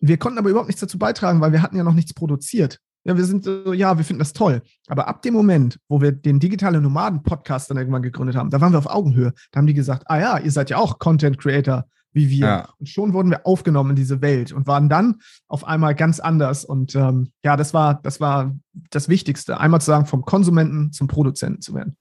[0.00, 2.80] Wir konnten aber überhaupt nichts dazu beitragen, weil wir hatten ja noch nichts produziert.
[3.04, 4.62] Ja, wir sind so, ja, wir finden das toll.
[4.88, 8.72] Aber ab dem Moment, wo wir den digitale Nomaden-Podcast dann irgendwann gegründet haben, da waren
[8.72, 9.32] wir auf Augenhöhe.
[9.52, 12.46] Da haben die gesagt, ah ja, ihr seid ja auch Content Creator wie wir.
[12.46, 12.68] Ja.
[12.78, 16.64] Und schon wurden wir aufgenommen in diese Welt und waren dann auf einmal ganz anders.
[16.64, 18.56] Und ähm, ja, das war, das war
[18.90, 21.96] das Wichtigste, einmal zu sagen, vom Konsumenten zum Produzenten zu werden.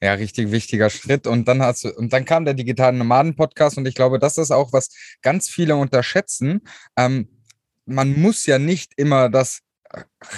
[0.00, 1.26] Ja, richtig wichtiger Schritt.
[1.26, 4.50] Und dann hast du, und dann kam der digitale Nomaden-Podcast und ich glaube, das ist
[4.50, 4.88] auch, was
[5.22, 6.62] ganz viele unterschätzen.
[6.96, 7.28] Ähm,
[7.86, 9.60] man muss ja nicht immer das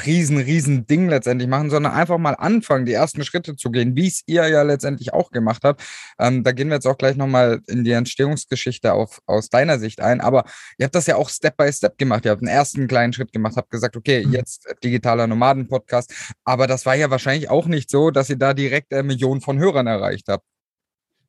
[0.04, 4.06] riesen, riesen Ding letztendlich machen, sondern einfach mal anfangen, die ersten Schritte zu gehen, wie
[4.06, 5.82] es ihr ja letztendlich auch gemacht habt.
[6.18, 10.00] Ähm, da gehen wir jetzt auch gleich nochmal in die Entstehungsgeschichte auf, aus deiner Sicht
[10.00, 10.20] ein.
[10.20, 10.44] Aber
[10.78, 12.24] ihr habt das ja auch Step by Step gemacht.
[12.24, 14.32] Ihr habt einen ersten kleinen Schritt gemacht, habt gesagt, okay, mhm.
[14.32, 16.12] jetzt digitaler Nomaden-Podcast.
[16.44, 19.58] Aber das war ja wahrscheinlich auch nicht so, dass ihr da direkt eine Million von
[19.58, 20.44] Hörern erreicht habt.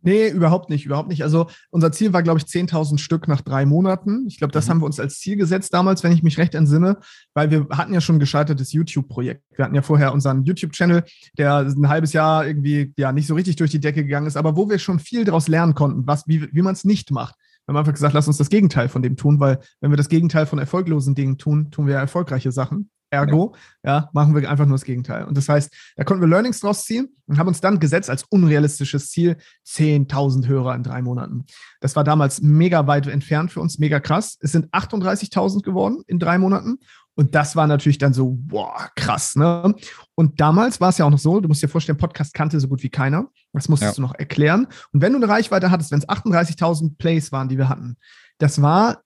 [0.06, 1.24] Nee, überhaupt nicht, überhaupt nicht.
[1.24, 4.26] Also unser Ziel war, glaube ich, 10.000 Stück nach drei Monaten.
[4.28, 4.70] Ich glaube, das mhm.
[4.70, 6.98] haben wir uns als Ziel gesetzt damals, wenn ich mich recht entsinne,
[7.34, 9.44] weil wir hatten ja schon ein gescheitertes YouTube-Projekt.
[9.56, 11.04] Wir hatten ja vorher unseren YouTube-Channel,
[11.40, 14.56] der ein halbes Jahr irgendwie ja nicht so richtig durch die Decke gegangen ist, aber
[14.56, 17.36] wo wir schon viel daraus lernen konnten, was, wie, wie man es nicht macht.
[17.66, 20.10] Wir haben einfach gesagt, lass uns das Gegenteil von dem tun, weil wenn wir das
[20.10, 22.92] Gegenteil von erfolglosen Dingen tun, tun wir ja erfolgreiche Sachen.
[23.10, 24.10] Ergo, ja.
[24.14, 25.26] machen wir einfach nur das Gegenteil.
[25.26, 28.24] Und das heißt, da konnten wir Learnings draus ziehen und haben uns dann gesetzt als
[28.24, 29.38] unrealistisches Ziel
[29.68, 31.46] 10.000 Hörer in drei Monaten.
[31.82, 34.38] Das war damals mega weit entfernt für uns, mega krass.
[34.42, 36.80] Es sind 38.000 geworden in drei Monaten.
[37.18, 39.74] Und das war natürlich dann so, boah, krass, ne?
[40.16, 42.68] Und damals war es ja auch noch so, du musst dir vorstellen, Podcast kannte so
[42.68, 43.30] gut wie keiner.
[43.54, 43.96] Das musstest ja.
[43.96, 44.68] du noch erklären.
[44.92, 47.96] Und wenn du eine Reichweite hattest, wenn es 38.000 Plays waren, die wir hatten,
[48.38, 49.02] das war,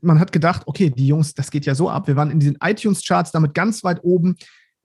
[0.00, 2.06] man hat gedacht, okay, die Jungs, das geht ja so ab.
[2.06, 4.36] Wir waren in diesen iTunes-Charts damit ganz weit oben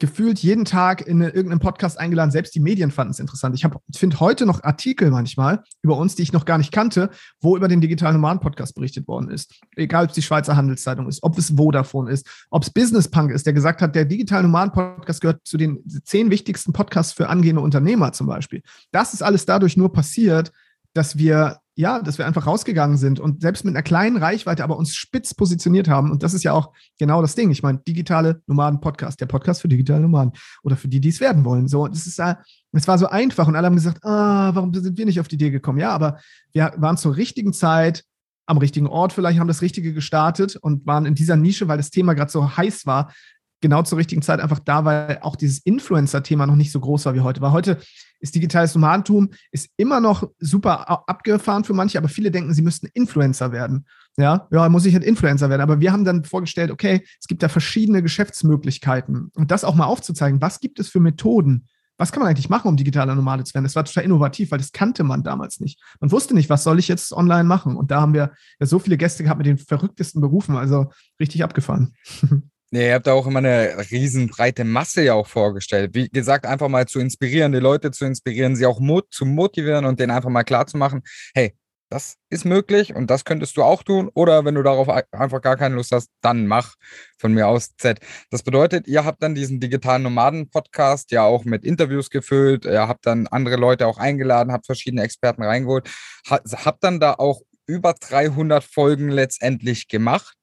[0.01, 2.31] gefühlt jeden Tag in irgendeinem Podcast eingeladen.
[2.31, 3.53] Selbst die Medien fanden es interessant.
[3.53, 7.09] Ich finde heute noch Artikel manchmal über uns, die ich noch gar nicht kannte,
[7.41, 9.59] wo über den digitalen Nomaden-Podcast berichtet worden ist.
[9.75, 13.31] Egal, ob es die Schweizer Handelszeitung ist, ob es Vodafone ist, ob es Business Punk
[13.31, 17.61] ist, der gesagt hat, der digitale Nomaden-Podcast gehört zu den zehn wichtigsten Podcasts für angehende
[17.61, 18.63] Unternehmer zum Beispiel.
[18.91, 20.53] Das ist alles dadurch nur passiert,
[20.93, 24.75] dass wir ja, dass wir einfach rausgegangen sind und selbst mit einer kleinen Reichweite aber
[24.75, 26.11] uns spitz positioniert haben.
[26.11, 27.51] Und das ist ja auch genau das Ding.
[27.51, 31.45] Ich meine, digitale Nomaden-Podcast, der Podcast für digitale Nomaden oder für die, die es werden
[31.45, 31.69] wollen.
[31.69, 32.39] So, das ist ja,
[32.73, 35.35] es war so einfach und alle haben gesagt, ah, warum sind wir nicht auf die
[35.35, 35.79] Idee gekommen?
[35.79, 36.19] Ja, aber
[36.51, 38.03] wir waren zur richtigen Zeit
[38.45, 41.91] am richtigen Ort vielleicht, haben das Richtige gestartet und waren in dieser Nische, weil das
[41.91, 43.13] Thema gerade so heiß war,
[43.61, 47.13] genau zur richtigen Zeit einfach da, weil auch dieses Influencer-Thema noch nicht so groß war
[47.13, 47.39] wie heute.
[47.39, 47.77] Weil heute
[48.19, 52.87] ist digitales Nomadentum ist immer noch super abgefahren für manche, aber viele denken, sie müssten
[52.93, 53.85] Influencer werden.
[54.17, 55.61] Ja, ja, muss ich halt Influencer werden.
[55.61, 59.85] Aber wir haben dann vorgestellt, okay, es gibt da verschiedene Geschäftsmöglichkeiten und das auch mal
[59.85, 60.41] aufzuzeigen.
[60.41, 61.67] Was gibt es für Methoden?
[61.97, 63.65] Was kann man eigentlich machen, um digitaler Nomade zu werden?
[63.65, 65.81] Das war total innovativ, weil das kannte man damals nicht.
[65.99, 67.75] Man wusste nicht, was soll ich jetzt online machen?
[67.75, 71.43] Und da haben wir ja so viele Gäste gehabt mit den verrücktesten Berufen, also richtig
[71.43, 71.93] abgefahren.
[72.71, 75.95] Ja, ihr habt da auch immer eine riesenbreite Masse ja auch vorgestellt.
[75.95, 79.85] Wie gesagt, einfach mal zu inspirieren, die Leute zu inspirieren, sie auch mot zu motivieren
[79.85, 81.01] und denen einfach mal klar zu machen,
[81.33, 81.55] hey,
[81.91, 84.11] das ist möglich und das könntest du auch tun.
[84.13, 86.75] Oder wenn du darauf einfach gar keine Lust hast, dann mach
[87.17, 87.99] von mir aus Z.
[88.29, 93.07] Das bedeutet, ihr habt dann diesen digitalen Nomaden-Podcast ja auch mit Interviews gefüllt, ihr habt
[93.07, 95.89] dann andere Leute auch eingeladen, habt verschiedene Experten reingeholt,
[96.29, 100.35] habt dann da auch über 300 Folgen letztendlich gemacht.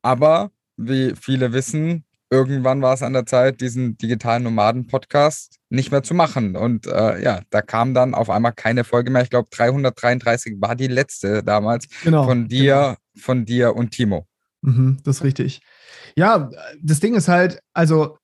[0.00, 6.02] Aber wie viele wissen, irgendwann war es an der Zeit, diesen digitalen Nomaden-Podcast nicht mehr
[6.02, 6.56] zu machen.
[6.56, 9.22] Und äh, ja, da kam dann auf einmal keine Folge mehr.
[9.22, 12.96] Ich glaube, 333 war die letzte damals genau, von dir, genau.
[13.16, 14.26] von dir und Timo.
[14.62, 15.60] Mhm, das ist richtig.
[16.16, 16.50] Ja,
[16.82, 18.18] das Ding ist halt, also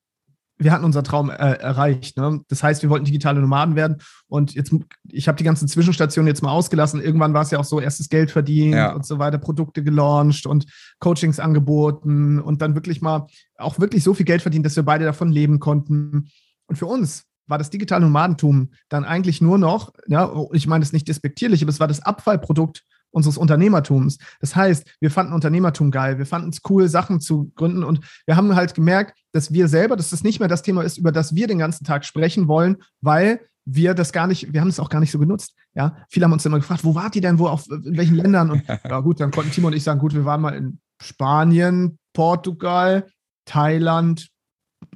[0.61, 2.18] wir hatten unseren Traum äh, erreicht.
[2.18, 2.42] Ne?
[2.49, 3.96] Das heißt, wir wollten digitale Nomaden werden.
[4.29, 4.73] Und jetzt,
[5.09, 7.01] ich habe die ganzen Zwischenstationen jetzt mal ausgelassen.
[7.01, 8.92] Irgendwann war es ja auch so, erstes Geld verdienen ja.
[8.92, 10.66] und so weiter, Produkte gelauncht und
[10.99, 15.07] Coachings angeboten und dann wirklich mal auch wirklich so viel Geld verdient, dass wir beide
[15.07, 16.29] davon leben konnten.
[16.66, 20.92] Und für uns war das digitale Nomadentum dann eigentlich nur noch, ja, ich meine es
[20.92, 24.18] nicht despektierlich, aber es war das Abfallprodukt unseres Unternehmertums.
[24.40, 28.37] Das heißt, wir fanden Unternehmertum geil, wir fanden es cool, Sachen zu gründen und wir
[28.37, 31.35] haben halt gemerkt, dass wir selber, dass das nicht mehr das Thema ist, über das
[31.35, 34.88] wir den ganzen Tag sprechen wollen, weil wir das gar nicht, wir haben es auch
[34.88, 35.55] gar nicht so genutzt.
[35.75, 38.51] Ja, viele haben uns immer gefragt, wo wart ihr denn, wo auf in welchen Ländern?
[38.51, 41.99] Und ja gut, dann konnten Timo und ich sagen, gut, wir waren mal in Spanien,
[42.12, 43.07] Portugal,
[43.44, 44.29] Thailand,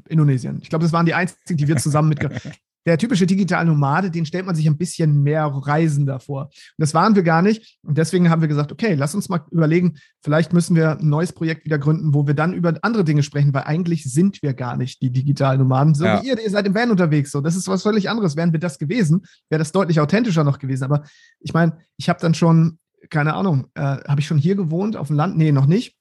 [0.08, 0.58] Indonesien.
[0.62, 2.20] Ich glaube, das waren die einzigen, die wir zusammen mit
[2.86, 6.44] der typische digitale Nomade, den stellt man sich ein bisschen mehr Reisender vor.
[6.44, 7.78] Und das waren wir gar nicht.
[7.82, 11.32] Und deswegen haben wir gesagt, okay, lass uns mal überlegen, vielleicht müssen wir ein neues
[11.32, 14.76] Projekt wieder gründen, wo wir dann über andere Dinge sprechen, weil eigentlich sind wir gar
[14.76, 15.94] nicht die digitalen Nomaden.
[15.94, 16.22] So ja.
[16.22, 17.30] wie ihr, ihr seid im Van unterwegs.
[17.30, 18.36] So, das ist was völlig anderes.
[18.36, 20.84] Wären wir das gewesen, wäre das deutlich authentischer noch gewesen.
[20.84, 21.04] Aber
[21.40, 22.78] ich meine, ich habe dann schon,
[23.10, 25.36] keine Ahnung, äh, habe ich schon hier gewohnt auf dem Land?
[25.36, 25.96] Nee, noch nicht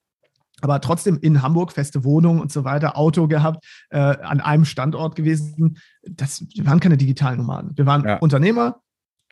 [0.63, 5.15] aber trotzdem in Hamburg feste Wohnung und so weiter, Auto gehabt, äh, an einem Standort
[5.17, 5.77] gewesen.
[6.03, 7.71] Das, wir waren keine digitalen Nomaden.
[7.75, 8.17] Wir waren ja.
[8.19, 8.79] Unternehmer,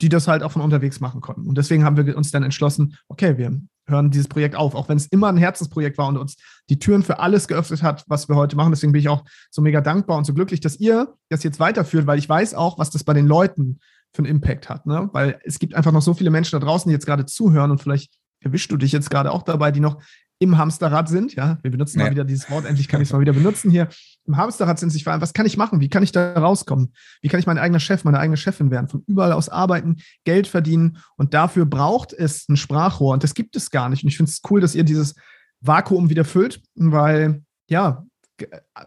[0.02, 1.48] die das halt auch von unterwegs machen konnten.
[1.48, 4.98] Und deswegen haben wir uns dann entschlossen, okay, wir hören dieses Projekt auf, auch wenn
[4.98, 6.36] es immer ein Herzensprojekt war und uns
[6.70, 8.72] die Türen für alles geöffnet hat, was wir heute machen.
[8.72, 12.08] Deswegen bin ich auch so mega dankbar und so glücklich, dass ihr das jetzt weiterführt,
[12.08, 13.80] weil ich weiß auch, was das bei den Leuten
[14.14, 14.86] für einen Impact hat.
[14.86, 15.10] Ne?
[15.14, 17.82] Weil es gibt einfach noch so viele Menschen da draußen, die jetzt gerade zuhören und
[17.82, 20.02] vielleicht erwischst du dich jetzt gerade auch dabei, die noch
[20.42, 21.36] im Hamsterrad sind.
[21.36, 22.06] Ja, wir benutzen ja.
[22.06, 22.66] mal wieder dieses Wort.
[22.66, 23.88] Endlich kann ich es mal wieder benutzen hier.
[24.26, 25.82] Im Hamsterrad sind sich fragen, was kann ich machen?
[25.82, 26.94] Wie kann ich da rauskommen?
[27.22, 28.88] Wie kann ich mein eigener Chef, meine eigene Chefin werden?
[28.88, 30.98] Von überall aus arbeiten, Geld verdienen.
[31.16, 33.14] Und dafür braucht es ein Sprachrohr.
[33.14, 34.04] Und das gibt es gar nicht.
[34.04, 35.14] Und ich finde es cool, dass ihr dieses
[35.60, 38.04] Vakuum wieder füllt, weil ja,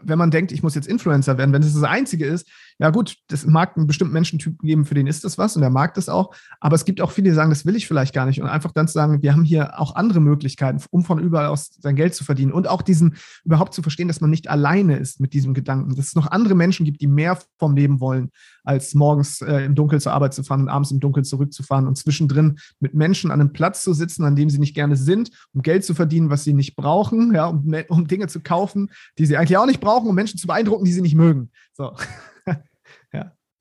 [0.03, 3.17] wenn man denkt, ich muss jetzt Influencer werden, wenn es das Einzige ist, ja gut,
[3.29, 6.09] das mag einen bestimmten Menschentyp geben, für den ist das was und der mag das
[6.09, 6.35] auch.
[6.61, 8.41] Aber es gibt auch viele, die sagen, das will ich vielleicht gar nicht.
[8.41, 11.71] Und einfach dann zu sagen, wir haben hier auch andere Möglichkeiten, um von überall aus
[11.79, 12.53] sein Geld zu verdienen.
[12.53, 15.95] Und auch diesen, überhaupt zu verstehen, dass man nicht alleine ist mit diesem Gedanken.
[15.95, 18.31] Dass es noch andere Menschen gibt, die mehr vom Leben wollen,
[18.65, 21.97] als morgens äh, im Dunkeln zur Arbeit zu fahren und abends im Dunkeln zurückzufahren und
[21.97, 25.63] zwischendrin mit Menschen an einem Platz zu sitzen, an dem sie nicht gerne sind, um
[25.63, 29.37] Geld zu verdienen, was sie nicht brauchen, ja, um, um Dinge zu kaufen, die sie
[29.37, 31.51] eigentlich auch nicht brauchen, um Menschen zu beeindrucken, die sie nicht mögen.
[31.73, 31.93] So.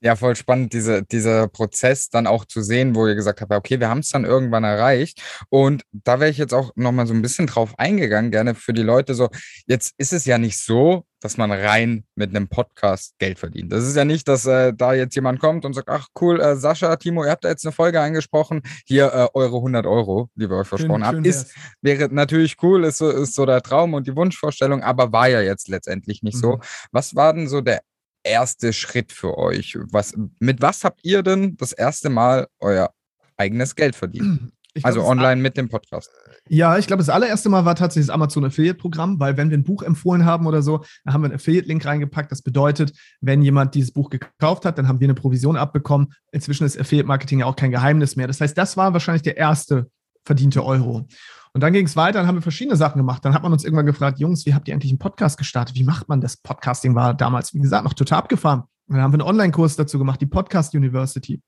[0.03, 3.79] Ja, voll spannend, diese, dieser Prozess dann auch zu sehen, wo ihr gesagt habt, okay,
[3.79, 5.21] wir haben es dann irgendwann erreicht.
[5.47, 8.81] Und da wäre ich jetzt auch nochmal so ein bisschen drauf eingegangen, gerne für die
[8.81, 9.29] Leute so,
[9.65, 13.71] jetzt ist es ja nicht so, dass man rein mit einem Podcast Geld verdient.
[13.71, 16.57] Das ist ja nicht, dass äh, da jetzt jemand kommt und sagt, ach cool, äh,
[16.57, 20.49] Sascha, Timo, ihr habt da jetzt eine Folge eingesprochen, hier äh, eure 100 Euro, die
[20.49, 21.23] wir euch versprochen haben.
[21.23, 25.29] Ist, wäre natürlich cool, ist so, ist so der Traum und die Wunschvorstellung, aber war
[25.29, 26.41] ja jetzt letztendlich nicht mhm.
[26.41, 26.59] so.
[26.91, 27.83] Was war denn so der
[28.23, 29.77] erste Schritt für euch?
[29.91, 32.91] Was, mit was habt ihr denn das erste Mal euer
[33.37, 34.51] eigenes Geld verdient?
[34.73, 36.09] Glaub, also online mit dem Podcast.
[36.49, 39.63] Ja, ich glaube, das allererste Mal war tatsächlich das Amazon Affiliate-Programm, weil wenn wir ein
[39.63, 42.31] Buch empfohlen haben oder so, dann haben wir einen Affiliate-Link reingepackt.
[42.31, 46.13] Das bedeutet, wenn jemand dieses Buch gekauft hat, dann haben wir eine Provision abbekommen.
[46.31, 48.27] Inzwischen ist Affiliate-Marketing ja auch kein Geheimnis mehr.
[48.27, 49.89] Das heißt, das war wahrscheinlich der erste
[50.25, 51.07] verdiente Euro.
[51.53, 53.23] Und dann ging es weiter, dann haben wir verschiedene Sachen gemacht.
[53.23, 55.75] Dann hat man uns irgendwann gefragt, Jungs, wie habt ihr eigentlich einen Podcast gestartet?
[55.75, 56.37] Wie macht man das?
[56.37, 58.63] Podcasting war damals, wie gesagt, noch total abgefahren.
[58.87, 61.41] Und dann haben wir einen Online-Kurs dazu gemacht, die Podcast University.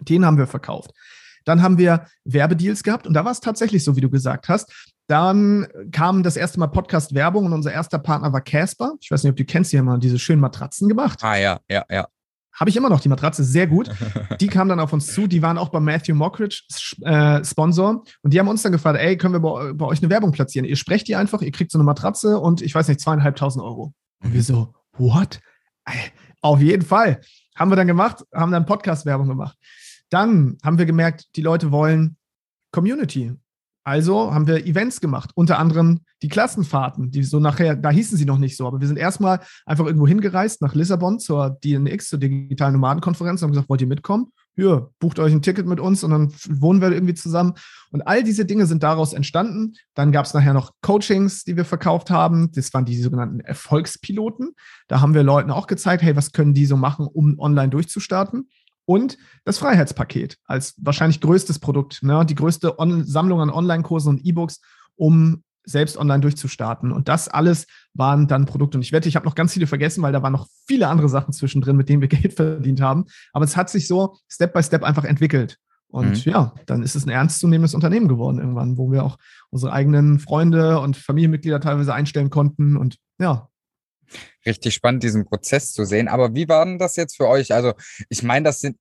[0.00, 0.92] Den haben wir verkauft.
[1.44, 4.90] Dann haben wir Werbedeals gehabt und da war es tatsächlich so, wie du gesagt hast.
[5.06, 8.92] Dann kam das erste Mal Podcast-Werbung und unser erster Partner war Casper.
[9.00, 11.20] Ich weiß nicht, ob du kennst, die haben mal diese schönen Matratzen gemacht.
[11.22, 12.06] Ah ja, ja, ja.
[12.60, 13.90] Habe ich immer noch die Matratze, sehr gut.
[14.40, 16.62] Die kam dann auf uns zu, die waren auch bei Matthew Mockridge
[17.02, 20.10] äh, Sponsor und die haben uns dann gefragt, ey, können wir bei, bei, euch eine
[20.10, 20.66] Werbung platzieren?
[20.66, 23.94] Ihr sprecht die einfach, ihr kriegt so eine Matratze und ich weiß nicht, zweieinhalbtausend Euro.
[24.22, 25.40] Und wir so, what?
[26.42, 27.20] Auf jeden Fall.
[27.56, 29.56] Haben wir dann gemacht, haben dann Podcast-Werbung gemacht.
[30.10, 32.16] Dann haben wir gemerkt, die Leute wollen
[32.72, 33.34] Community.
[33.82, 38.26] Also haben wir Events gemacht, unter anderem die Klassenfahrten, die so nachher, da hießen sie
[38.26, 42.18] noch nicht so, aber wir sind erstmal einfach irgendwo hingereist nach Lissabon zur DNX, zur
[42.18, 44.32] digitalen Nomadenkonferenz und haben gesagt, wollt ihr mitkommen?
[44.56, 47.54] Ja, bucht euch ein Ticket mit uns und dann wohnen wir irgendwie zusammen.
[47.92, 49.74] Und all diese Dinge sind daraus entstanden.
[49.94, 52.52] Dann gab es nachher noch Coachings, die wir verkauft haben.
[52.52, 54.50] Das waren die sogenannten Erfolgspiloten.
[54.88, 58.50] Da haben wir Leuten auch gezeigt, hey, was können die so machen, um online durchzustarten?
[58.90, 62.26] Und das Freiheitspaket als wahrscheinlich größtes Produkt, ne?
[62.26, 64.60] die größte On Sammlung an Online-Kursen und E-Books,
[64.96, 66.90] um selbst online durchzustarten.
[66.90, 68.78] Und das alles waren dann Produkte.
[68.78, 71.08] Und ich wette, ich habe noch ganz viele vergessen, weil da waren noch viele andere
[71.08, 73.04] Sachen zwischendrin, mit denen wir Geld verdient haben.
[73.32, 75.58] Aber es hat sich so Step by Step einfach entwickelt.
[75.86, 76.32] Und mhm.
[76.32, 79.18] ja, dann ist es ein ernstzunehmendes Unternehmen geworden irgendwann, wo wir auch
[79.50, 82.76] unsere eigenen Freunde und Familienmitglieder teilweise einstellen konnten.
[82.76, 83.49] Und ja,
[84.46, 86.08] richtig spannend, diesen Prozess zu sehen.
[86.08, 87.52] Aber wie war denn das jetzt für euch?
[87.52, 87.74] Also,
[88.08, 88.76] ich meine, das sind,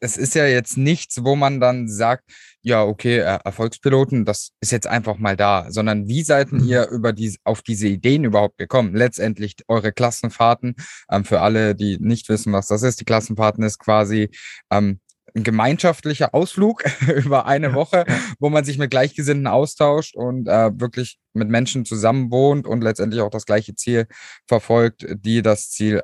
[0.00, 2.24] es ist ja jetzt nichts, wo man dann sagt,
[2.60, 6.64] ja, okay, Erfolgspiloten, das ist jetzt einfach mal da, sondern wie seid mhm.
[6.64, 8.94] ihr über die, auf diese Ideen überhaupt gekommen?
[8.94, 10.74] Letztendlich eure Klassenfahrten,
[11.10, 14.30] ähm, für alle, die nicht wissen, was das ist, die Klassenfahrten ist quasi
[14.70, 15.00] ähm,
[15.34, 16.84] ein gemeinschaftlicher Ausflug
[17.16, 18.04] über eine Woche,
[18.38, 23.20] wo man sich mit Gleichgesinnten austauscht und äh, wirklich mit Menschen zusammen wohnt und letztendlich
[23.20, 24.06] auch das gleiche Ziel
[24.46, 26.02] verfolgt, die das Ziel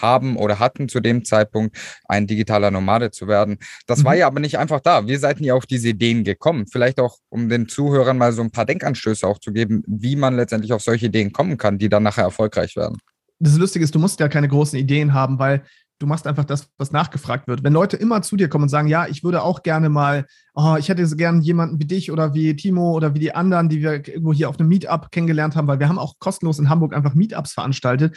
[0.00, 3.58] haben oder hatten zu dem Zeitpunkt, ein digitaler Nomade zu werden.
[3.86, 4.04] Das mhm.
[4.04, 5.06] war ja aber nicht einfach da.
[5.06, 6.66] Wir seid nie auf diese Ideen gekommen.
[6.66, 10.36] Vielleicht auch, um den Zuhörern mal so ein paar Denkanstöße auch zu geben, wie man
[10.36, 12.98] letztendlich auf solche Ideen kommen kann, die dann nachher erfolgreich werden.
[13.40, 15.62] Das Lustige ist, du musst ja keine großen Ideen haben, weil
[15.98, 17.64] du machst einfach das, was nachgefragt wird.
[17.64, 20.76] Wenn Leute immer zu dir kommen und sagen, ja, ich würde auch gerne mal, oh,
[20.78, 23.82] ich hätte so gern jemanden wie dich oder wie Timo oder wie die anderen, die
[23.82, 26.94] wir irgendwo hier auf einem Meetup kennengelernt haben, weil wir haben auch kostenlos in Hamburg
[26.94, 28.16] einfach Meetups veranstaltet.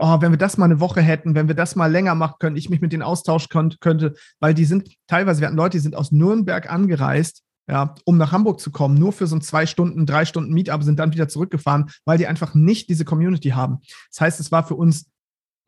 [0.00, 2.56] Oh, wenn wir das mal eine Woche hätten, wenn wir das mal länger machen können,
[2.56, 3.48] ich mich mit denen austauschen
[3.80, 8.16] könnte, weil die sind teilweise, wir hatten Leute, die sind aus Nürnberg angereist, ja, um
[8.16, 11.12] nach Hamburg zu kommen, nur für so ein zwei Stunden, drei Stunden Meetup, sind dann
[11.12, 13.80] wieder zurückgefahren, weil die einfach nicht diese Community haben.
[14.10, 15.10] Das heißt, es war für uns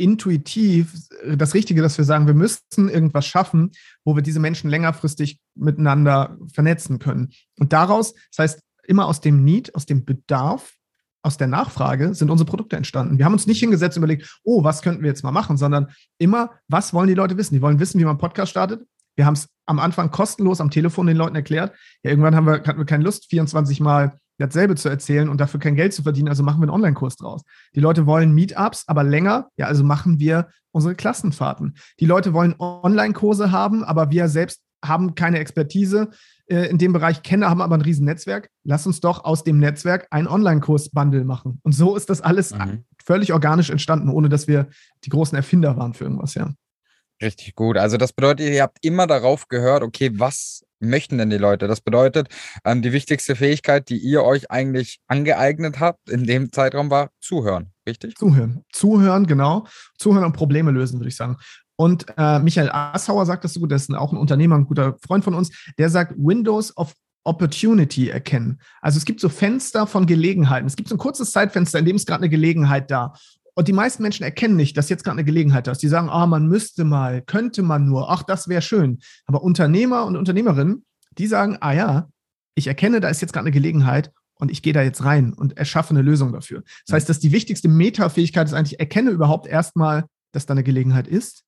[0.00, 0.94] intuitiv
[1.26, 3.72] das Richtige, dass wir sagen, wir müssen irgendwas schaffen,
[4.04, 7.30] wo wir diese Menschen längerfristig miteinander vernetzen können.
[7.58, 10.74] Und daraus, das heißt, immer aus dem Need, aus dem Bedarf,
[11.22, 13.18] aus der Nachfrage sind unsere Produkte entstanden.
[13.18, 15.88] Wir haben uns nicht hingesetzt und überlegt, oh, was könnten wir jetzt mal machen, sondern
[16.18, 17.54] immer, was wollen die Leute wissen?
[17.54, 18.86] Die wollen wissen, wie man einen Podcast startet.
[19.16, 21.76] Wir haben es am Anfang kostenlos am Telefon den Leuten erklärt.
[22.02, 25.60] Ja, irgendwann haben wir, hatten wir keine Lust, 24 Mal dasselbe zu erzählen und dafür
[25.60, 27.42] kein Geld zu verdienen, also machen wir einen Online-Kurs draus.
[27.74, 31.76] Die Leute wollen Meetups, aber länger, ja, also machen wir unsere Klassenfahrten.
[31.98, 36.08] Die Leute wollen Online-Kurse haben, aber wir selbst haben keine Expertise
[36.46, 38.48] äh, in dem Bereich, kennen, haben aber ein riesen Netzwerk.
[38.64, 41.60] Lass uns doch aus dem Netzwerk einen Online-Kurs-Bundle machen.
[41.62, 42.84] Und so ist das alles mhm.
[43.04, 44.68] völlig organisch entstanden, ohne dass wir
[45.04, 46.52] die großen Erfinder waren für irgendwas, ja.
[47.22, 47.76] Richtig gut.
[47.76, 51.68] Also das bedeutet, ihr habt immer darauf gehört, okay, was möchten denn die Leute?
[51.68, 52.28] Das bedeutet,
[52.64, 57.72] ähm, die wichtigste Fähigkeit, die ihr euch eigentlich angeeignet habt in dem Zeitraum war zuhören,
[57.86, 58.16] richtig?
[58.16, 58.64] Zuhören.
[58.72, 59.66] Zuhören, genau.
[59.98, 61.36] Zuhören und Probleme lösen, würde ich sagen.
[61.76, 64.96] Und äh, Michael Assauer sagt das so gut, das ist auch ein Unternehmer, ein guter
[65.06, 68.60] Freund von uns, der sagt, Windows of Opportunity erkennen.
[68.80, 70.66] Also es gibt so Fenster von Gelegenheiten.
[70.66, 73.14] Es gibt so ein kurzes Zeitfenster, in dem ist gerade eine Gelegenheit da.
[73.54, 75.82] Und die meisten Menschen erkennen nicht, dass jetzt gerade eine Gelegenheit ist.
[75.82, 78.98] Die sagen, ah, oh, man müsste mal, könnte man nur, ach, das wäre schön.
[79.26, 80.84] Aber Unternehmer und Unternehmerinnen,
[81.18, 82.08] die sagen, ah ja,
[82.54, 85.56] ich erkenne, da ist jetzt gerade eine Gelegenheit und ich gehe da jetzt rein und
[85.56, 86.62] erschaffe eine Lösung dafür.
[86.86, 91.06] Das heißt, dass die wichtigste Metafähigkeit ist eigentlich, erkenne überhaupt erstmal, dass da eine Gelegenheit
[91.06, 91.44] ist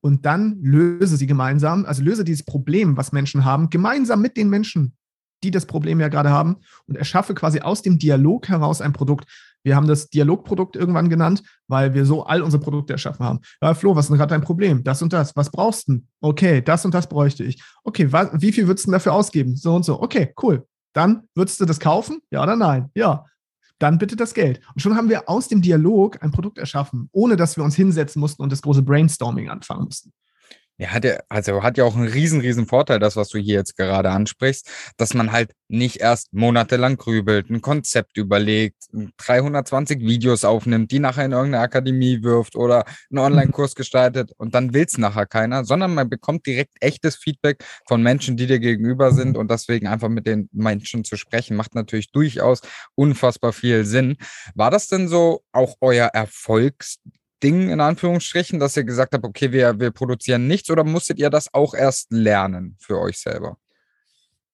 [0.00, 4.48] und dann löse sie gemeinsam, also löse dieses Problem, was Menschen haben, gemeinsam mit den
[4.48, 4.96] Menschen,
[5.42, 6.56] die das Problem ja gerade haben
[6.86, 9.26] und erschaffe quasi aus dem Dialog heraus ein Produkt.
[9.66, 13.40] Wir haben das Dialogprodukt irgendwann genannt, weil wir so all unsere Produkte erschaffen haben.
[13.60, 14.84] Ja, Flo, was ist denn gerade dein Problem?
[14.84, 15.34] Das und das.
[15.34, 16.02] Was brauchst du?
[16.20, 17.60] Okay, das und das bräuchte ich.
[17.82, 19.56] Okay, was, wie viel würdest du dafür ausgeben?
[19.56, 20.00] So und so.
[20.00, 20.64] Okay, cool.
[20.92, 22.20] Dann würdest du das kaufen?
[22.30, 22.92] Ja oder nein?
[22.94, 23.24] Ja.
[23.80, 24.60] Dann bitte das Geld.
[24.72, 28.20] Und schon haben wir aus dem Dialog ein Produkt erschaffen, ohne dass wir uns hinsetzen
[28.20, 30.12] mussten und das große Brainstorming anfangen mussten.
[30.78, 33.54] Ja, hat ja, also hat ja auch einen riesen, riesen Vorteil, das, was du hier
[33.54, 38.76] jetzt gerade ansprichst, dass man halt nicht erst monatelang grübelt, ein Konzept überlegt,
[39.16, 44.74] 320 Videos aufnimmt, die nachher in irgendeine Akademie wirft oder einen Online-Kurs gestaltet und dann
[44.74, 49.38] will's nachher keiner, sondern man bekommt direkt echtes Feedback von Menschen, die dir gegenüber sind
[49.38, 52.60] und deswegen einfach mit den Menschen zu sprechen, macht natürlich durchaus
[52.94, 54.18] unfassbar viel Sinn.
[54.54, 56.98] War das denn so auch euer Erfolgs
[57.42, 61.30] Ding in Anführungsstrichen, dass ihr gesagt habt, okay, wir, wir produzieren nichts oder musstet ihr
[61.30, 63.58] das auch erst lernen für euch selber?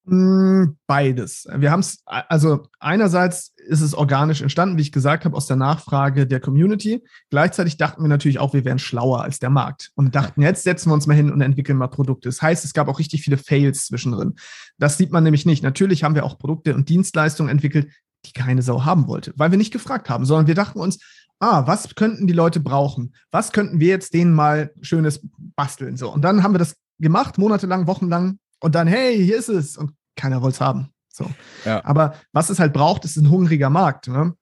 [0.05, 1.47] Hm, beides.
[1.55, 5.57] Wir haben es, also einerseits ist es organisch entstanden, wie ich gesagt habe, aus der
[5.57, 7.05] Nachfrage der Community.
[7.31, 10.91] Gleichzeitig dachten wir natürlich auch, wir wären schlauer als der Markt und dachten, jetzt setzen
[10.91, 12.29] wir uns mal hin und entwickeln mal Produkte.
[12.29, 14.35] Das heißt, es gab auch richtig viele Fails zwischendrin.
[14.77, 15.63] Das sieht man nämlich nicht.
[15.63, 17.93] Natürlich haben wir auch Produkte und Dienstleistungen entwickelt,
[18.27, 20.99] die keine Sau haben wollte, weil wir nicht gefragt haben, sondern wir dachten uns,
[21.43, 23.15] ah, was könnten die Leute brauchen?
[23.33, 25.21] Was könnten wir jetzt denen mal Schönes
[25.57, 25.97] basteln?
[25.97, 26.11] So.
[26.11, 28.39] Und dann haben wir das gemacht, monatelang, wochenlang.
[28.61, 29.77] Und dann, hey, hier ist es.
[29.77, 30.91] Und keiner wollte es haben.
[31.13, 31.29] So.
[31.65, 31.85] Ja.
[31.85, 34.07] Aber was es halt braucht, ist ein hungriger Markt.
[34.07, 34.35] Ne?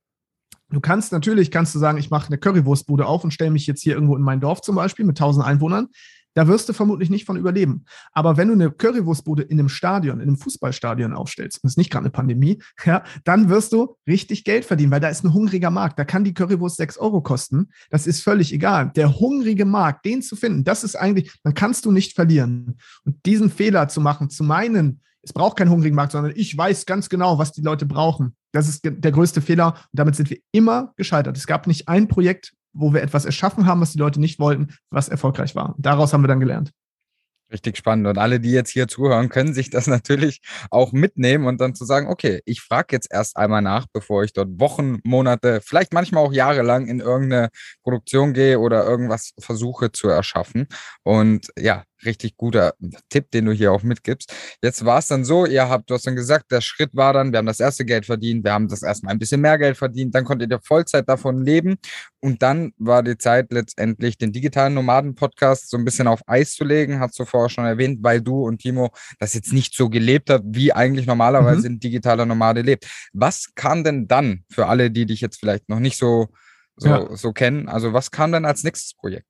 [0.68, 3.82] Du kannst natürlich, kannst du sagen, ich mache eine Currywurstbude auf und stelle mich jetzt
[3.82, 5.88] hier irgendwo in mein Dorf zum Beispiel mit 1000 Einwohnern.
[6.34, 7.84] Da wirst du vermutlich nicht von überleben.
[8.12, 11.78] Aber wenn du eine Currywurstbude in einem Stadion, in einem Fußballstadion aufstellst, und es ist
[11.78, 15.34] nicht gerade eine Pandemie, ja, dann wirst du richtig Geld verdienen, weil da ist ein
[15.34, 15.98] hungriger Markt.
[15.98, 17.70] Da kann die Currywurst 6 Euro kosten.
[17.90, 18.92] Das ist völlig egal.
[18.94, 22.78] Der hungrige Markt, den zu finden, das ist eigentlich, dann kannst du nicht verlieren.
[23.04, 26.86] Und diesen Fehler zu machen, zu meinen, es braucht keinen hungrigen Markt, sondern ich weiß
[26.86, 28.36] ganz genau, was die Leute brauchen.
[28.52, 29.74] Das ist der größte Fehler.
[29.74, 31.36] Und damit sind wir immer gescheitert.
[31.36, 34.74] Es gab nicht ein Projekt, wo wir etwas erschaffen haben, was die Leute nicht wollten,
[34.90, 35.74] was erfolgreich war.
[35.78, 36.72] Daraus haben wir dann gelernt.
[37.52, 38.06] Richtig spannend.
[38.06, 41.85] Und alle, die jetzt hier zuhören, können sich das natürlich auch mitnehmen und dann zu
[41.85, 46.24] sagen, okay, ich frage jetzt erst einmal nach, bevor ich dort Wochen, Monate, vielleicht manchmal
[46.24, 47.50] auch jahrelang in irgendeine
[47.83, 50.68] Produktion gehe oder irgendwas versuche zu erschaffen.
[51.02, 52.74] Und ja, richtig guter
[53.08, 54.32] Tipp, den du hier auch mitgibst.
[54.62, 57.32] Jetzt war es dann so, ihr habt, du hast dann gesagt, der Schritt war dann,
[57.32, 60.14] wir haben das erste Geld verdient, wir haben das erstmal ein bisschen mehr Geld verdient,
[60.14, 61.76] dann konntet ihr Vollzeit davon leben
[62.20, 66.64] und dann war die Zeit letztendlich, den digitalen Nomaden-Podcast so ein bisschen auf Eis zu
[66.64, 70.30] legen, hast du vorher schon erwähnt, weil du und Timo das jetzt nicht so gelebt
[70.30, 71.76] habt, wie eigentlich normalerweise mhm.
[71.76, 72.86] ein digitaler Nomade lebt.
[73.12, 76.28] Was kam denn dann für alle, die dich jetzt vielleicht noch nicht so,
[76.76, 77.16] so, ja.
[77.16, 77.68] so kennen?
[77.68, 79.29] Also was kam dann als nächstes Projekt?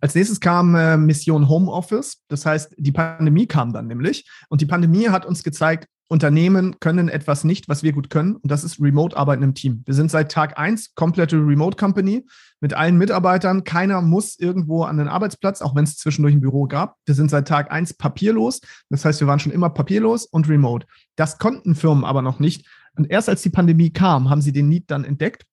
[0.00, 2.22] Als nächstes kam äh, Mission Homeoffice.
[2.28, 4.28] Das heißt, die Pandemie kam dann nämlich.
[4.48, 8.36] Und die Pandemie hat uns gezeigt, Unternehmen können etwas nicht, was wir gut können.
[8.36, 9.82] Und das ist Remote-Arbeiten im Team.
[9.86, 12.26] Wir sind seit Tag eins komplette Remote-Company
[12.60, 13.64] mit allen Mitarbeitern.
[13.64, 16.96] Keiner muss irgendwo an den Arbeitsplatz, auch wenn es zwischendurch ein Büro gab.
[17.06, 18.60] Wir sind seit Tag eins papierlos.
[18.90, 20.86] Das heißt, wir waren schon immer papierlos und remote.
[21.16, 22.66] Das konnten Firmen aber noch nicht.
[22.94, 25.46] Und erst als die Pandemie kam, haben sie den Need dann entdeckt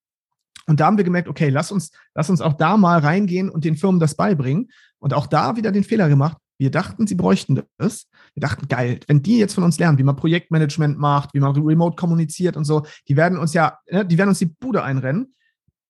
[0.70, 3.64] und da haben wir gemerkt, okay, lass uns, lass uns auch da mal reingehen und
[3.64, 4.70] den Firmen das beibringen.
[5.00, 6.36] Und auch da wieder den Fehler gemacht.
[6.58, 8.06] Wir dachten, sie bräuchten das.
[8.34, 11.56] Wir dachten, geil, wenn die jetzt von uns lernen, wie man Projektmanagement macht, wie man
[11.56, 15.34] remote kommuniziert und so, die werden uns ja, ne, die werden uns die Bude einrennen.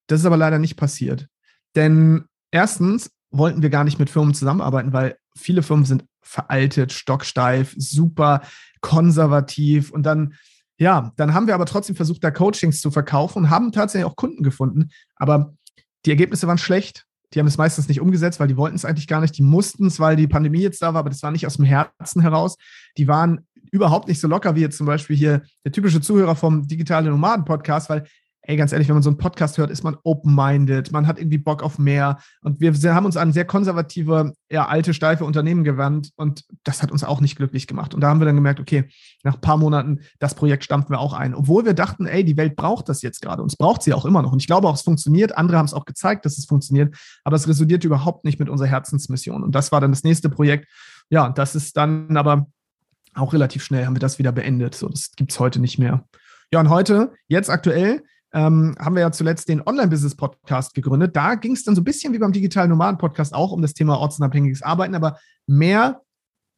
[0.06, 1.28] Das ist aber leider nicht passiert.
[1.76, 7.74] Denn erstens wollten wir gar nicht mit Firmen zusammenarbeiten, weil viele Firmen sind veraltet, stocksteif,
[7.76, 8.40] super
[8.80, 10.36] konservativ und dann
[10.80, 14.16] ja, dann haben wir aber trotzdem versucht, da Coachings zu verkaufen und haben tatsächlich auch
[14.16, 14.88] Kunden gefunden.
[15.16, 15.52] Aber
[16.06, 17.04] die Ergebnisse waren schlecht.
[17.34, 19.36] Die haben es meistens nicht umgesetzt, weil die wollten es eigentlich gar nicht.
[19.36, 21.66] Die mussten es, weil die Pandemie jetzt da war, aber das war nicht aus dem
[21.66, 22.56] Herzen heraus.
[22.96, 26.66] Die waren überhaupt nicht so locker wie jetzt zum Beispiel hier der typische Zuhörer vom
[26.66, 28.06] Digitale Nomaden Podcast, weil
[28.50, 31.38] ey, ganz ehrlich, wenn man so einen Podcast hört, ist man open-minded, man hat irgendwie
[31.38, 32.18] Bock auf mehr.
[32.42, 36.90] Und wir haben uns an sehr konservative, eher alte, steife Unternehmen gewandt und das hat
[36.90, 37.94] uns auch nicht glücklich gemacht.
[37.94, 38.90] Und da haben wir dann gemerkt, okay,
[39.22, 41.32] nach ein paar Monaten, das Projekt stampfen wir auch ein.
[41.32, 44.04] Obwohl wir dachten, ey, die Welt braucht das jetzt gerade und es braucht sie auch
[44.04, 44.32] immer noch.
[44.32, 45.38] Und ich glaube auch, es funktioniert.
[45.38, 48.68] Andere haben es auch gezeigt, dass es funktioniert, aber es resoniert überhaupt nicht mit unserer
[48.68, 49.44] Herzensmission.
[49.44, 50.66] Und das war dann das nächste Projekt.
[51.08, 52.48] Ja, das ist dann aber
[53.14, 54.74] auch relativ schnell haben wir das wieder beendet.
[54.74, 56.04] So, das gibt es heute nicht mehr.
[56.52, 61.16] Ja, und heute, jetzt aktuell, ähm, haben wir ja zuletzt den Online-Business-Podcast gegründet.
[61.16, 63.98] Da ging es dann so ein bisschen wie beim Digitalen Nomaden-Podcast auch um das Thema
[63.98, 66.00] ortsunabhängiges Arbeiten, aber mehr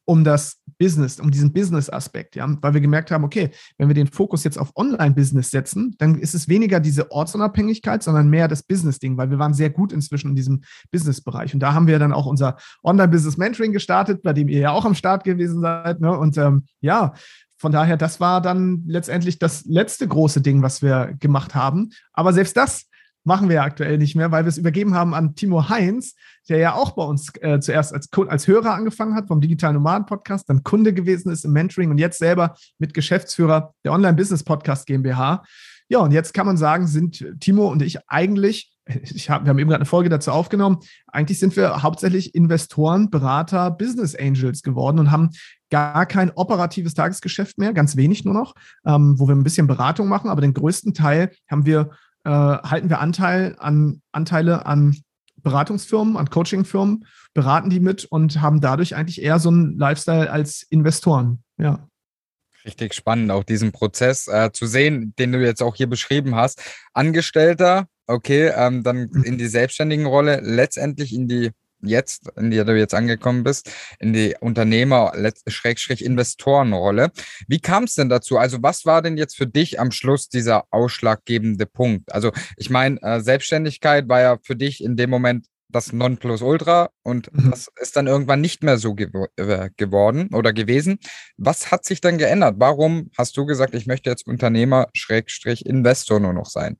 [0.05, 4.07] um das Business, um diesen Business-Aspekt, ja, weil wir gemerkt haben, okay, wenn wir den
[4.07, 9.17] Fokus jetzt auf Online-Business setzen, dann ist es weniger diese Ortsunabhängigkeit, sondern mehr das Business-Ding,
[9.17, 11.53] weil wir waren sehr gut inzwischen in diesem Business-Bereich.
[11.53, 14.95] Und da haben wir dann auch unser Online-Business-Mentoring gestartet, bei dem ihr ja auch am
[14.95, 16.01] Start gewesen seid.
[16.01, 16.17] Ne?
[16.17, 17.13] Und ähm, ja,
[17.63, 21.91] von daher, das war dann letztendlich das letzte große Ding, was wir gemacht haben.
[22.11, 22.89] Aber selbst das
[23.23, 26.13] machen wir ja aktuell nicht mehr, weil wir es übergeben haben an Timo Heinz,
[26.49, 30.05] der ja auch bei uns äh, zuerst als, als Hörer angefangen hat vom Digitalen Nomaden
[30.05, 34.43] Podcast, dann Kunde gewesen ist im Mentoring und jetzt selber mit Geschäftsführer der Online Business
[34.43, 35.45] Podcast GmbH.
[35.87, 39.59] Ja, und jetzt kann man sagen, sind Timo und ich eigentlich, ich hab, wir haben
[39.59, 44.99] eben gerade eine Folge dazu aufgenommen, eigentlich sind wir hauptsächlich Investoren, Berater, Business Angels geworden
[44.99, 45.29] und haben
[45.73, 48.53] gar kein operatives Tagesgeschäft mehr, ganz wenig nur noch,
[48.85, 51.89] ähm, wo wir ein bisschen Beratung machen, aber den größten Teil haben wir,
[52.25, 54.95] äh, halten wir Anteil an, Anteile an
[55.37, 60.61] Beratungsfirmen, an Coachingfirmen, beraten die mit und haben dadurch eigentlich eher so einen Lifestyle als
[60.69, 61.43] Investoren.
[61.57, 61.87] Ja.
[62.65, 66.61] Richtig spannend, auch diesen Prozess äh, zu sehen, den du jetzt auch hier beschrieben hast.
[66.93, 69.23] Angestellter, okay, ähm, dann mhm.
[69.23, 71.49] in die selbstständigen Rolle, letztendlich in die
[71.87, 77.11] jetzt, in der du jetzt angekommen bist, in die Unternehmer-Investorenrolle.
[77.47, 78.37] Wie kam es denn dazu?
[78.37, 82.13] Also was war denn jetzt für dich am Schluss dieser ausschlaggebende Punkt?
[82.13, 87.33] Also ich meine, äh, Selbstständigkeit war ja für dich in dem Moment das Nonplusultra und
[87.33, 87.51] mhm.
[87.51, 90.99] das ist dann irgendwann nicht mehr so gew äh, geworden oder gewesen.
[91.37, 92.55] Was hat sich dann geändert?
[92.59, 96.77] Warum hast du gesagt, ich möchte jetzt Unternehmer Schrägstrich Investor nur noch sein?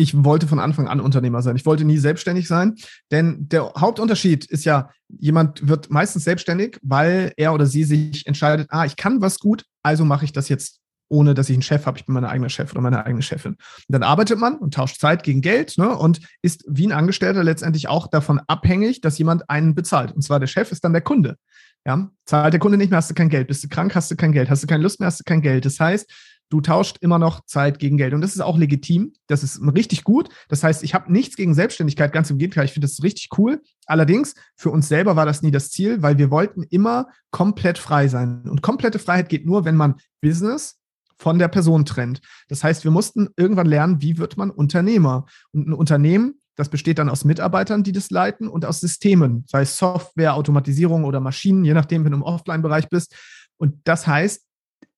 [0.00, 1.56] Ich wollte von Anfang an Unternehmer sein.
[1.56, 2.76] Ich wollte nie selbstständig sein,
[3.10, 8.68] denn der Hauptunterschied ist ja, jemand wird meistens selbstständig, weil er oder sie sich entscheidet,
[8.70, 10.80] ah, ich kann was gut, also mache ich das jetzt
[11.12, 11.98] ohne dass ich einen Chef habe.
[11.98, 13.54] Ich bin meine eigene Chef oder meine eigene Chefin.
[13.54, 17.42] Und dann arbeitet man und tauscht Zeit gegen Geld ne, und ist wie ein Angestellter
[17.42, 20.12] letztendlich auch davon abhängig, dass jemand einen bezahlt.
[20.12, 21.36] Und zwar der Chef ist dann der Kunde.
[21.84, 23.48] Ja, zahlt der Kunde nicht mehr, hast du kein Geld.
[23.48, 24.50] Bist du krank, hast du kein Geld.
[24.50, 25.64] Hast du keine Lust mehr, hast du kein Geld.
[25.64, 26.08] Das heißt,
[26.50, 28.12] du tauscht immer noch Zeit gegen Geld.
[28.12, 29.14] Und das ist auch legitim.
[29.28, 30.28] Das ist richtig gut.
[30.48, 32.66] Das heißt, ich habe nichts gegen Selbstständigkeit, ganz im Gegenteil.
[32.66, 33.62] Ich finde das richtig cool.
[33.86, 38.08] Allerdings, für uns selber war das nie das Ziel, weil wir wollten immer komplett frei
[38.08, 38.42] sein.
[38.48, 40.80] Und komplette Freiheit geht nur, wenn man Business
[41.16, 42.20] von der Person trennt.
[42.48, 45.26] Das heißt, wir mussten irgendwann lernen, wie wird man Unternehmer.
[45.52, 49.62] Und ein Unternehmen, das besteht dann aus Mitarbeitern, die das leiten und aus Systemen, sei
[49.62, 53.14] es Software, Automatisierung oder Maschinen, je nachdem, wenn du im Offline-Bereich bist.
[53.56, 54.46] Und das heißt,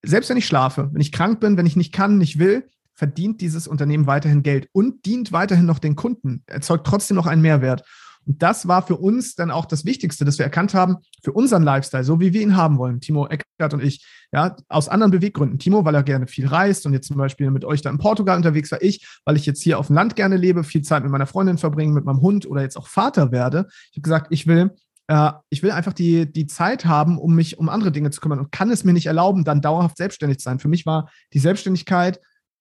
[0.03, 3.41] selbst wenn ich schlafe, wenn ich krank bin, wenn ich nicht kann, nicht will, verdient
[3.41, 7.85] dieses Unternehmen weiterhin Geld und dient weiterhin noch den Kunden, erzeugt trotzdem noch einen Mehrwert.
[8.27, 11.63] Und das war für uns dann auch das Wichtigste, dass wir erkannt haben, für unseren
[11.63, 15.59] Lifestyle, so wie wir ihn haben wollen, Timo Eckert und ich, ja, aus anderen Beweggründen.
[15.59, 18.37] Timo, weil er gerne viel reist und jetzt zum Beispiel mit euch da in Portugal
[18.37, 18.81] unterwegs war.
[18.83, 21.59] Ich, weil ich jetzt hier auf dem Land gerne lebe, viel Zeit mit meiner Freundin
[21.59, 23.67] verbringen, mit meinem Hund oder jetzt auch Vater werde.
[23.91, 24.71] Ich habe gesagt, ich will
[25.13, 28.39] äh, ich will einfach die, die Zeit haben, um mich um andere Dinge zu kümmern
[28.39, 30.59] und kann es mir nicht erlauben, dann dauerhaft selbstständig zu sein.
[30.59, 32.19] Für mich war die Selbstständigkeit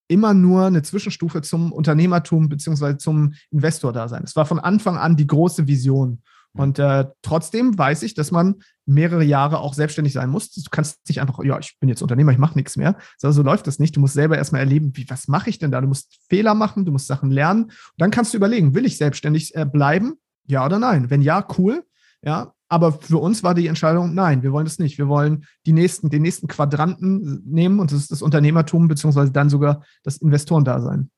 [0.10, 4.24] immer nur eine Zwischenstufe zum Unternehmertum beziehungsweise zum Investor da sein.
[4.26, 6.22] Es war von Anfang an die große Vision.
[6.54, 10.52] Und äh, trotzdem weiß ich, dass man mehrere Jahre auch selbstständig sein muss.
[10.52, 12.97] Du kannst nicht einfach, ja, ich bin jetzt Unternehmer, ich mache nichts mehr.
[13.18, 13.95] So, so läuft das nicht.
[13.95, 15.80] Du musst selber erstmal erleben, wie, was mache ich denn da?
[15.80, 17.64] Du musst Fehler machen, du musst Sachen lernen.
[17.64, 20.16] Und dann kannst du überlegen, will ich selbstständig äh, bleiben?
[20.45, 21.10] Ja oder nein?
[21.10, 21.86] Wenn ja, cool.
[22.24, 24.97] Ja, aber für uns war die Entscheidung, nein, wir wollen das nicht.
[24.97, 29.49] Wir wollen die nächsten, den nächsten Quadranten nehmen und das ist das Unternehmertum, beziehungsweise dann
[29.49, 31.09] sogar das Investorendasein.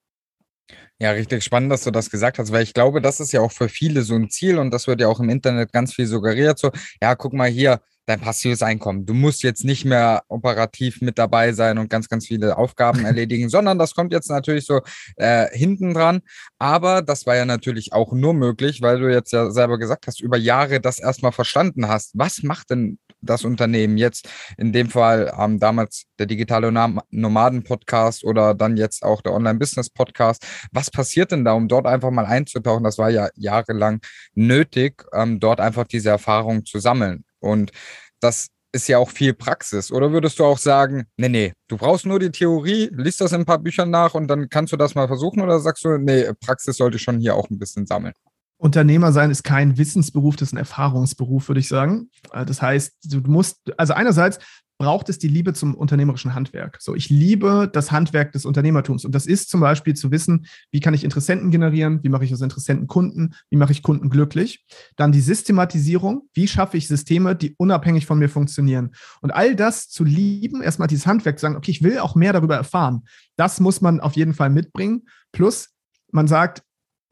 [1.00, 3.52] Ja, richtig spannend, dass du das gesagt hast, weil ich glaube, das ist ja auch
[3.52, 6.58] für viele so ein Ziel und das wird ja auch im Internet ganz viel suggeriert.
[6.58, 9.06] So, ja, guck mal hier, dein passives Einkommen.
[9.06, 13.50] Du musst jetzt nicht mehr operativ mit dabei sein und ganz, ganz viele Aufgaben erledigen,
[13.50, 14.82] sondern das kommt jetzt natürlich so
[15.16, 16.22] äh, hinten dran.
[16.60, 20.22] Aber das war ja natürlich auch nur möglich, weil du jetzt ja selber gesagt hast,
[20.22, 22.12] über Jahre das erstmal verstanden hast.
[22.16, 26.72] Was macht denn das Unternehmen jetzt in dem Fall ähm, damals der digitale
[27.10, 30.46] Nomaden-Podcast oder dann jetzt auch der Online-Business-Podcast.
[30.72, 32.84] Was passiert denn da, um dort einfach mal einzutauchen?
[32.84, 34.02] Das war ja jahrelang
[34.36, 37.24] nötig, ähm, dort einfach diese Erfahrung zu sammeln.
[37.44, 37.72] Und
[38.20, 39.92] das ist ja auch viel Praxis.
[39.92, 43.42] Oder würdest du auch sagen, nee, nee, du brauchst nur die Theorie, liest das in
[43.42, 45.42] ein paar Büchern nach und dann kannst du das mal versuchen?
[45.42, 48.14] Oder sagst du, nee, Praxis sollte schon hier auch ein bisschen sammeln?
[48.58, 52.10] Unternehmer sein ist kein Wissensberuf, das ist ein Erfahrungsberuf, würde ich sagen.
[52.32, 54.40] Äh, das heißt, du musst, also einerseits
[54.84, 56.78] braucht es die Liebe zum unternehmerischen Handwerk.
[56.82, 59.06] So, ich liebe das Handwerk des Unternehmertums.
[59.06, 62.34] Und das ist zum Beispiel zu wissen, wie kann ich Interessenten generieren, wie mache ich
[62.34, 64.66] aus Interessenten Kunden, wie mache ich Kunden glücklich.
[64.98, 68.92] Dann die Systematisierung, wie schaffe ich Systeme, die unabhängig von mir funktionieren.
[69.22, 72.34] Und all das zu lieben, erstmal dieses Handwerk zu sagen, okay, ich will auch mehr
[72.34, 73.04] darüber erfahren.
[73.38, 75.04] Das muss man auf jeden Fall mitbringen.
[75.32, 75.70] Plus,
[76.12, 76.62] man sagt,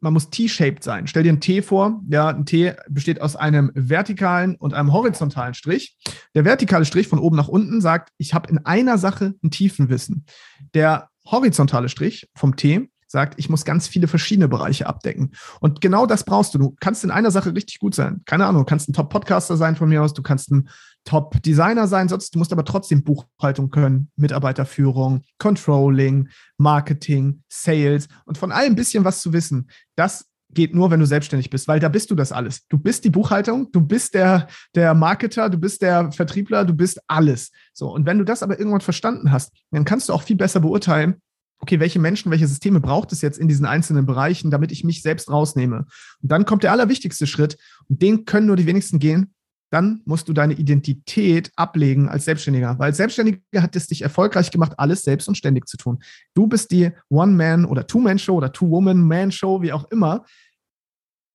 [0.01, 1.07] man muss T-shaped sein.
[1.07, 2.01] Stell dir einen T vor.
[2.09, 5.95] Ja, ein T besteht aus einem vertikalen und einem horizontalen Strich.
[6.35, 10.25] Der vertikale Strich von oben nach unten sagt, ich habe in einer Sache ein Tiefenwissen.
[10.73, 15.31] Der horizontale Strich vom T sagt, ich muss ganz viele verschiedene Bereiche abdecken.
[15.59, 16.57] Und genau das brauchst du.
[16.57, 18.21] Du kannst in einer Sache richtig gut sein.
[18.25, 20.69] Keine Ahnung, du kannst ein Top-Podcaster sein von mir aus, du kannst ein
[21.05, 28.51] Top-Designer sein, sonst du musst aber trotzdem Buchhaltung können, Mitarbeiterführung, Controlling, Marketing, Sales und von
[28.51, 29.69] allem ein bisschen was zu wissen.
[29.95, 32.67] Das geht nur, wenn du selbstständig bist, weil da bist du das alles.
[32.67, 36.99] Du bist die Buchhaltung, du bist der, der Marketer, du bist der Vertriebler, du bist
[37.07, 37.51] alles.
[37.73, 37.91] So.
[37.93, 41.21] Und wenn du das aber irgendwann verstanden hast, dann kannst du auch viel besser beurteilen,
[41.59, 45.01] okay, welche Menschen, welche Systeme braucht es jetzt in diesen einzelnen Bereichen, damit ich mich
[45.01, 45.85] selbst rausnehme.
[46.21, 49.33] Und dann kommt der allerwichtigste Schritt und den können nur die wenigsten gehen.
[49.71, 54.51] Dann musst du deine Identität ablegen als Selbstständiger, weil als Selbstständiger hat es dich erfolgreich
[54.51, 56.03] gemacht, alles selbst und ständig zu tun.
[56.33, 60.25] Du bist die One-Man- oder Two-Man-Show oder Two-Woman-Man-Show, wie auch immer.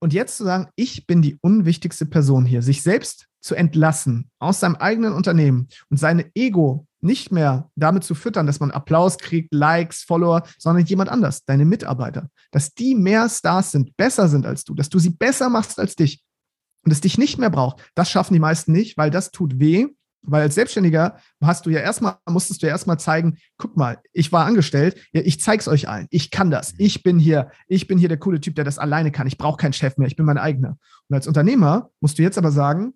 [0.01, 4.61] Und jetzt zu sagen, ich bin die unwichtigste Person hier, sich selbst zu entlassen aus
[4.61, 9.55] seinem eigenen Unternehmen und seine Ego nicht mehr damit zu füttern, dass man Applaus kriegt,
[9.55, 14.65] Likes, Follower, sondern jemand anders, deine Mitarbeiter, dass die mehr Stars sind, besser sind als
[14.65, 16.26] du, dass du sie besser machst als dich
[16.87, 17.83] und es dich nicht mehr braucht.
[17.97, 19.89] Das schaffen die meisten nicht, weil das tut weh.
[20.29, 24.33] Weil als Selbstständiger hast du ja erstmal, musstest du ja erstmal zeigen, guck mal, ich
[24.33, 27.97] war angestellt, ja, ich zeig's euch allen, ich kann das, ich bin hier, ich bin
[27.97, 30.27] hier der coole Typ, der das alleine kann, ich brauche keinen Chef mehr, ich bin
[30.27, 30.79] mein eigener.
[31.09, 32.95] Und als Unternehmer musst du jetzt aber sagen,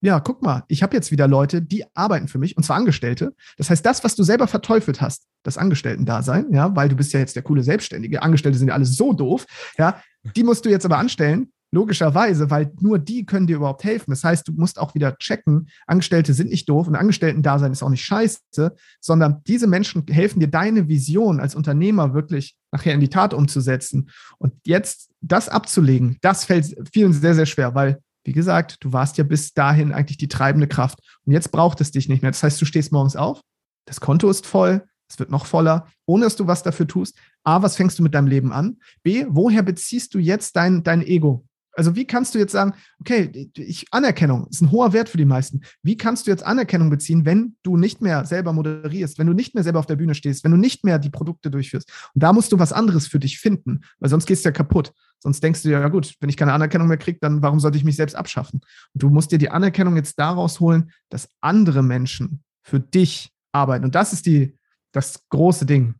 [0.00, 3.34] ja, guck mal, ich habe jetzt wieder Leute, die arbeiten für mich, und zwar Angestellte.
[3.56, 7.20] Das heißt, das, was du selber verteufelt hast, das Angestellten-Dasein, ja, weil du bist ja
[7.20, 9.46] jetzt der coole Selbstständige, Angestellte sind ja alle so doof,
[9.78, 10.02] ja,
[10.34, 14.10] die musst du jetzt aber anstellen, logischerweise, weil nur die können dir überhaupt helfen.
[14.10, 17.88] Das heißt, du musst auch wieder checken, Angestellte sind nicht doof und Angestellten-Dasein ist auch
[17.88, 23.08] nicht scheiße, sondern diese Menschen helfen dir, deine Vision als Unternehmer wirklich nachher in die
[23.08, 24.10] Tat umzusetzen.
[24.38, 29.18] Und jetzt das abzulegen, das fällt vielen sehr, sehr schwer, weil wie gesagt, du warst
[29.18, 31.00] ja bis dahin eigentlich die treibende Kraft.
[31.26, 32.30] Und jetzt braucht es dich nicht mehr.
[32.30, 33.40] Das heißt, du stehst morgens auf,
[33.84, 37.16] das Konto ist voll, es wird noch voller, ohne dass du was dafür tust.
[37.42, 38.78] A, was fängst du mit deinem Leben an?
[39.02, 41.44] B, woher beziehst du jetzt dein, dein Ego?
[41.74, 45.24] Also wie kannst du jetzt sagen, okay, ich, Anerkennung ist ein hoher Wert für die
[45.24, 45.62] meisten.
[45.82, 49.54] Wie kannst du jetzt Anerkennung beziehen, wenn du nicht mehr selber moderierst, wenn du nicht
[49.54, 51.90] mehr selber auf der Bühne stehst, wenn du nicht mehr die Produkte durchführst?
[52.14, 54.92] Und da musst du was anderes für dich finden, weil sonst gehst du ja kaputt.
[55.20, 57.84] Sonst denkst du ja, gut, wenn ich keine Anerkennung mehr kriege, dann warum sollte ich
[57.84, 58.60] mich selbst abschaffen?
[58.92, 63.84] Und du musst dir die Anerkennung jetzt daraus holen, dass andere Menschen für dich arbeiten.
[63.84, 64.58] Und das ist die,
[64.92, 65.94] das große Ding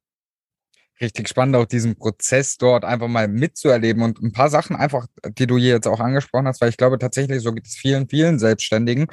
[1.01, 5.47] richtig spannend, auch diesen Prozess dort einfach mal mitzuerleben und ein paar Sachen einfach, die
[5.47, 8.39] du hier jetzt auch angesprochen hast, weil ich glaube tatsächlich, so geht es vielen, vielen
[8.39, 9.07] Selbstständigen.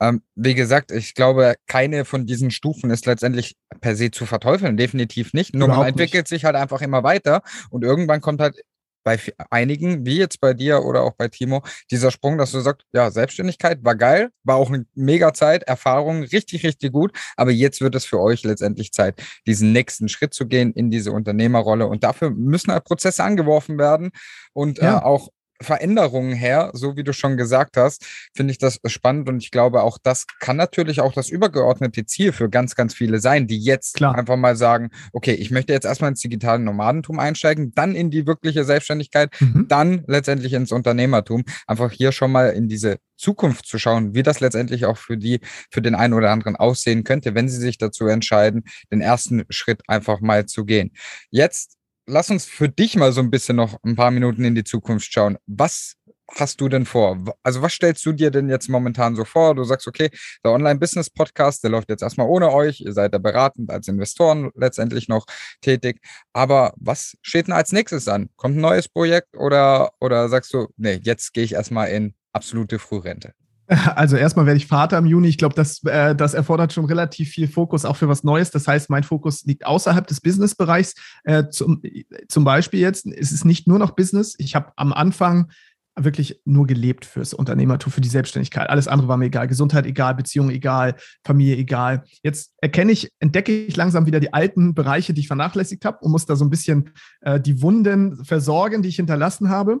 [0.00, 4.76] Ähm, wie gesagt, ich glaube, keine von diesen Stufen ist letztendlich per se zu verteufeln,
[4.76, 5.54] definitiv nicht.
[5.54, 6.28] Nur Überhaupt man entwickelt nicht.
[6.28, 8.56] sich halt einfach immer weiter und irgendwann kommt halt
[9.04, 12.86] bei einigen, wie jetzt bei dir oder auch bei Timo, dieser Sprung, dass du sagst,
[12.92, 17.80] ja, Selbstständigkeit war geil, war auch eine mega Zeit, Erfahrung, richtig, richtig gut, aber jetzt
[17.80, 22.02] wird es für euch letztendlich Zeit, diesen nächsten Schritt zu gehen in diese Unternehmerrolle und
[22.02, 24.10] dafür müssen halt Prozesse angeworfen werden
[24.52, 24.98] und ja.
[24.98, 25.28] äh, auch
[25.64, 28.04] Veränderungen her, so wie du schon gesagt hast,
[28.34, 32.32] finde ich das spannend und ich glaube auch, das kann natürlich auch das übergeordnete Ziel
[32.32, 34.14] für ganz, ganz viele sein, die jetzt Klar.
[34.14, 38.26] einfach mal sagen, okay, ich möchte jetzt erstmal ins digitale Nomadentum einsteigen, dann in die
[38.26, 39.66] wirkliche Selbstständigkeit, mhm.
[39.68, 44.40] dann letztendlich ins Unternehmertum, einfach hier schon mal in diese Zukunft zu schauen, wie das
[44.40, 45.40] letztendlich auch für die,
[45.70, 49.82] für den einen oder anderen aussehen könnte, wenn sie sich dazu entscheiden, den ersten Schritt
[49.88, 50.92] einfach mal zu gehen.
[51.30, 54.64] Jetzt lass uns für dich mal so ein bisschen noch ein paar Minuten in die
[54.64, 55.38] Zukunft schauen.
[55.46, 55.96] Was
[56.36, 57.22] hast du denn vor?
[57.42, 59.54] Also was stellst du dir denn jetzt momentan so vor?
[59.54, 60.10] Du sagst, okay,
[60.44, 62.80] der Online-Business-Podcast, der läuft jetzt erstmal ohne euch.
[62.80, 65.26] Ihr seid da beratend als Investoren letztendlich noch
[65.60, 66.00] tätig.
[66.32, 68.30] Aber was steht denn als nächstes an?
[68.36, 72.78] Kommt ein neues Projekt oder, oder sagst du, nee, jetzt gehe ich erstmal in absolute
[72.78, 73.32] Frührente?
[73.96, 75.28] Also erstmal werde ich Vater im Juni.
[75.28, 78.50] Ich glaube, das, äh, das erfordert schon relativ viel Fokus auch für was Neues.
[78.50, 80.94] Das heißt, mein Fokus liegt außerhalb des Businessbereichs.
[81.24, 81.82] Äh, zum,
[82.28, 84.34] zum Beispiel jetzt ist es nicht nur noch Business.
[84.38, 85.50] Ich habe am Anfang
[85.96, 88.68] wirklich nur gelebt fürs Unternehmertum, für die Selbstständigkeit.
[88.68, 89.46] Alles andere war mir egal.
[89.46, 92.04] Gesundheit egal, Beziehung egal, Familie egal.
[92.22, 96.10] Jetzt erkenne ich, entdecke ich langsam wieder die alten Bereiche, die ich vernachlässigt habe und
[96.10, 96.90] muss da so ein bisschen
[97.20, 99.80] äh, die Wunden versorgen, die ich hinterlassen habe.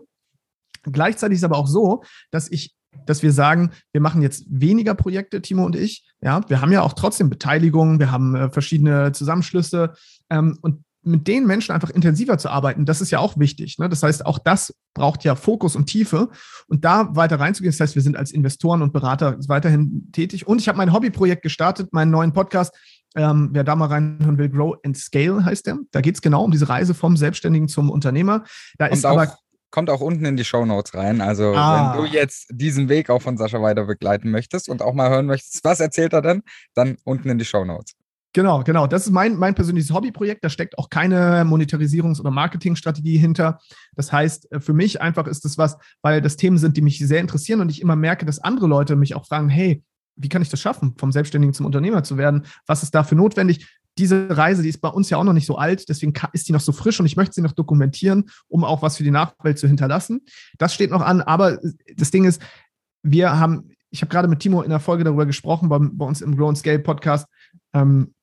[0.84, 2.74] Gleichzeitig ist aber auch so, dass ich
[3.06, 6.06] dass wir sagen, wir machen jetzt weniger Projekte, Timo und ich.
[6.20, 9.94] Ja, wir haben ja auch trotzdem Beteiligung, wir haben äh, verschiedene Zusammenschlüsse
[10.30, 13.78] ähm, und mit den Menschen einfach intensiver zu arbeiten, das ist ja auch wichtig.
[13.78, 13.88] Ne?
[13.88, 16.30] Das heißt, auch das braucht ja Fokus und Tiefe
[16.66, 17.72] und da weiter reinzugehen.
[17.72, 20.46] Das heißt, wir sind als Investoren und Berater weiterhin tätig.
[20.46, 22.74] Und ich habe mein Hobbyprojekt gestartet, meinen neuen Podcast.
[23.16, 25.78] Ähm, wer da mal reinhören will, Grow and Scale heißt der.
[25.92, 28.44] Da geht es genau um diese Reise vom Selbstständigen zum Unternehmer.
[28.78, 29.36] Da und ist aber
[29.74, 31.20] kommt auch unten in die Show Notes rein.
[31.20, 31.96] Also ah.
[31.96, 35.26] wenn du jetzt diesen Weg auch von Sascha weiter begleiten möchtest und auch mal hören
[35.26, 36.42] möchtest, was erzählt er denn,
[36.74, 37.96] dann unten in die Show Notes.
[38.34, 38.86] Genau, genau.
[38.86, 40.44] Das ist mein, mein persönliches Hobbyprojekt.
[40.44, 43.58] Da steckt auch keine Monetarisierungs- oder Marketingstrategie hinter.
[43.96, 47.00] Das heißt, äh, für mich einfach ist das was, weil das Themen sind, die mich
[47.00, 49.82] sehr interessieren und ich immer merke, dass andere Leute mich auch fragen, hey,
[50.14, 52.46] wie kann ich das schaffen, vom Selbstständigen zum Unternehmer zu werden?
[52.68, 53.66] Was ist dafür notwendig?
[53.98, 56.52] Diese Reise, die ist bei uns ja auch noch nicht so alt, deswegen ist die
[56.52, 59.58] noch so frisch und ich möchte sie noch dokumentieren, um auch was für die Nachwelt
[59.58, 60.22] zu hinterlassen.
[60.58, 61.58] Das steht noch an, aber
[61.96, 62.42] das Ding ist,
[63.02, 66.22] wir haben, ich habe gerade mit Timo in der Folge darüber gesprochen, bei, bei uns
[66.22, 67.26] im Grow and Scale Podcast,
[67.72, 68.14] ähm,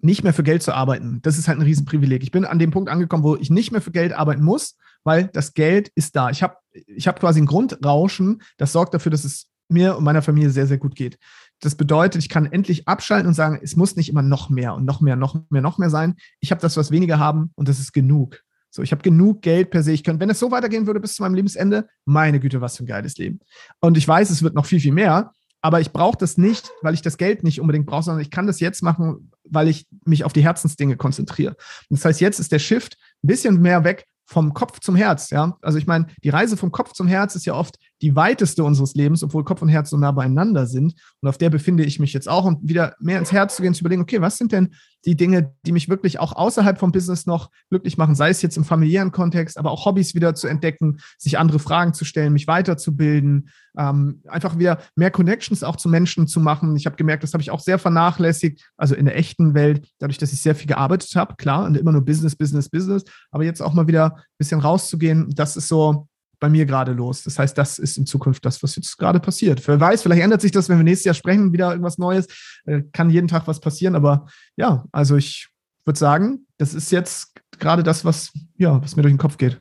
[0.00, 1.20] nicht mehr für Geld zu arbeiten.
[1.22, 2.22] Das ist halt ein Riesenprivileg.
[2.22, 5.28] Ich bin an dem Punkt angekommen, wo ich nicht mehr für Geld arbeiten muss, weil
[5.28, 6.30] das Geld ist da.
[6.30, 10.22] Ich habe ich hab quasi ein Grundrauschen, das sorgt dafür, dass es mir und meiner
[10.22, 11.18] Familie sehr, sehr gut geht.
[11.60, 14.84] Das bedeutet, ich kann endlich abschalten und sagen, es muss nicht immer noch mehr und
[14.84, 16.16] noch mehr, noch mehr, noch mehr sein.
[16.40, 18.42] Ich habe das, was weniger haben und das ist genug.
[18.70, 19.92] So, ich habe genug Geld per se.
[19.92, 22.84] Ich könnte, wenn es so weitergehen würde bis zu meinem Lebensende, meine Güte, was für
[22.84, 23.40] ein geiles Leben.
[23.80, 25.32] Und ich weiß, es wird noch viel, viel mehr,
[25.62, 28.46] aber ich brauche das nicht, weil ich das Geld nicht unbedingt brauche, sondern ich kann
[28.46, 31.56] das jetzt machen, weil ich mich auf die Herzensdinge konzentriere.
[31.88, 35.56] das heißt, jetzt ist der Shift ein bisschen mehr weg vom Kopf zum Herz, ja.
[35.62, 38.94] Also ich meine, die Reise vom Kopf zum Herz ist ja oft die weiteste unseres
[38.94, 40.94] Lebens, obwohl Kopf und Herz so nah beieinander sind.
[41.20, 43.74] Und auf der befinde ich mich jetzt auch und wieder mehr ins Herz zu gehen,
[43.74, 44.74] zu überlegen, okay, was sind denn
[45.06, 48.56] die Dinge, die mich wirklich auch außerhalb vom Business noch glücklich machen, sei es jetzt
[48.56, 52.48] im familiären Kontext, aber auch Hobbys wieder zu entdecken, sich andere Fragen zu stellen, mich
[52.48, 56.76] weiterzubilden, ähm, einfach wieder mehr Connections auch zu Menschen zu machen.
[56.76, 60.18] Ich habe gemerkt, das habe ich auch sehr vernachlässigt, also in der echten Welt, dadurch,
[60.18, 63.62] dass ich sehr viel gearbeitet habe, klar, und immer nur Business, Business, Business, aber jetzt
[63.62, 66.08] auch mal wieder ein bisschen rauszugehen, das ist so
[66.38, 67.22] bei mir gerade los.
[67.22, 69.66] Das heißt, das ist in Zukunft das, was jetzt gerade passiert.
[69.66, 72.26] Wer weiß, vielleicht ändert sich das, wenn wir nächstes Jahr sprechen, wieder irgendwas Neues.
[72.64, 74.26] Äh, kann jeden Tag was passieren, aber
[74.56, 75.48] ja, also ich
[75.84, 79.58] würde sagen, das ist jetzt gerade das, was, ja, was mir durch den Kopf geht.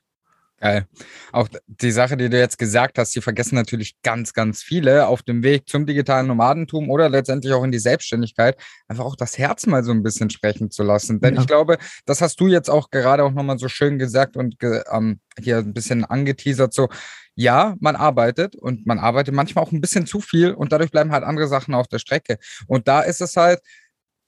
[0.57, 0.87] Geil.
[1.33, 5.21] Auch die Sache, die du jetzt gesagt hast, die vergessen natürlich ganz, ganz viele auf
[5.21, 9.65] dem Weg zum digitalen Nomadentum oder letztendlich auch in die Selbstständigkeit, einfach auch das Herz
[9.65, 11.19] mal so ein bisschen sprechen zu lassen.
[11.19, 11.41] Denn ja.
[11.41, 14.55] ich glaube, das hast du jetzt auch gerade auch nochmal so schön gesagt und
[14.91, 16.87] ähm, hier ein bisschen angeteasert, so,
[17.35, 21.11] ja, man arbeitet und man arbeitet manchmal auch ein bisschen zu viel und dadurch bleiben
[21.11, 22.37] halt andere Sachen auf der Strecke.
[22.67, 23.59] Und da ist es halt,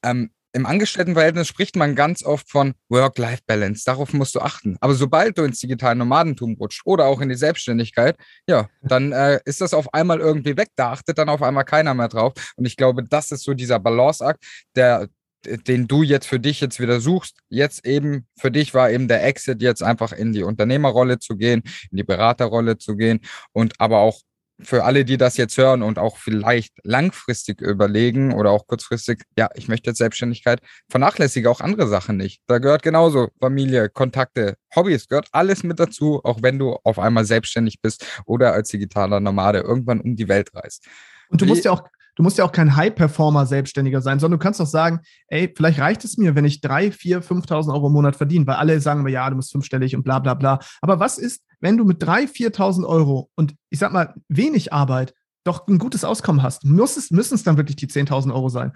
[0.03, 3.83] ähm, im Angestelltenverhältnis spricht man ganz oft von Work-Life-Balance.
[3.85, 4.75] Darauf musst du achten.
[4.81, 9.39] Aber sobald du ins digitale Nomadentum rutscht oder auch in die Selbstständigkeit, ja, dann äh,
[9.45, 10.69] ist das auf einmal irgendwie weg.
[10.75, 12.33] Da achtet dann auf einmal keiner mehr drauf.
[12.55, 14.43] Und ich glaube, das ist so dieser Balanceakt,
[14.75, 15.07] der,
[15.45, 17.37] den du jetzt für dich jetzt wieder suchst.
[17.49, 21.61] Jetzt eben für dich war eben der Exit jetzt einfach in die Unternehmerrolle zu gehen,
[21.91, 23.19] in die Beraterrolle zu gehen
[23.53, 24.21] und aber auch
[24.59, 29.49] für alle, die das jetzt hören und auch vielleicht langfristig überlegen oder auch kurzfristig, ja,
[29.55, 32.41] ich möchte jetzt Selbstständigkeit, vernachlässige auch andere Sachen nicht.
[32.47, 37.25] Da gehört genauso Familie, Kontakte, Hobbys, gehört alles mit dazu, auch wenn du auf einmal
[37.25, 40.87] selbstständig bist oder als digitaler Nomade irgendwann um die Welt reist.
[41.29, 41.83] Und du musst ja auch
[42.18, 46.03] du musst ja auch kein High-Performer-Selbstständiger sein, sondern du kannst auch sagen, ey, vielleicht reicht
[46.03, 49.11] es mir, wenn ich drei, vier, 5.000 Euro im Monat verdiene, weil alle sagen mir,
[49.11, 50.59] ja, du musst fünfstellig und bla bla bla.
[50.82, 55.13] Aber was ist, wenn du mit drei, 4.000 Euro und ich sag mal wenig Arbeit
[55.47, 58.71] doch ein gutes Auskommen hast, müssen es dann wirklich die 10.000 Euro sein.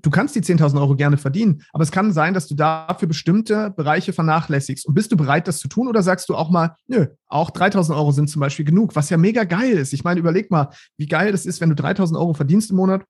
[0.00, 3.70] Du kannst die 10.000 Euro gerne verdienen, aber es kann sein, dass du dafür bestimmte
[3.70, 4.86] Bereiche vernachlässigst.
[4.86, 7.94] Und bist du bereit, das zu tun oder sagst du auch mal, nö, auch 3.000
[7.94, 9.92] Euro sind zum Beispiel genug, was ja mega geil ist.
[9.92, 13.04] Ich meine, überleg mal, wie geil das ist, wenn du 3.000 Euro verdienst im Monat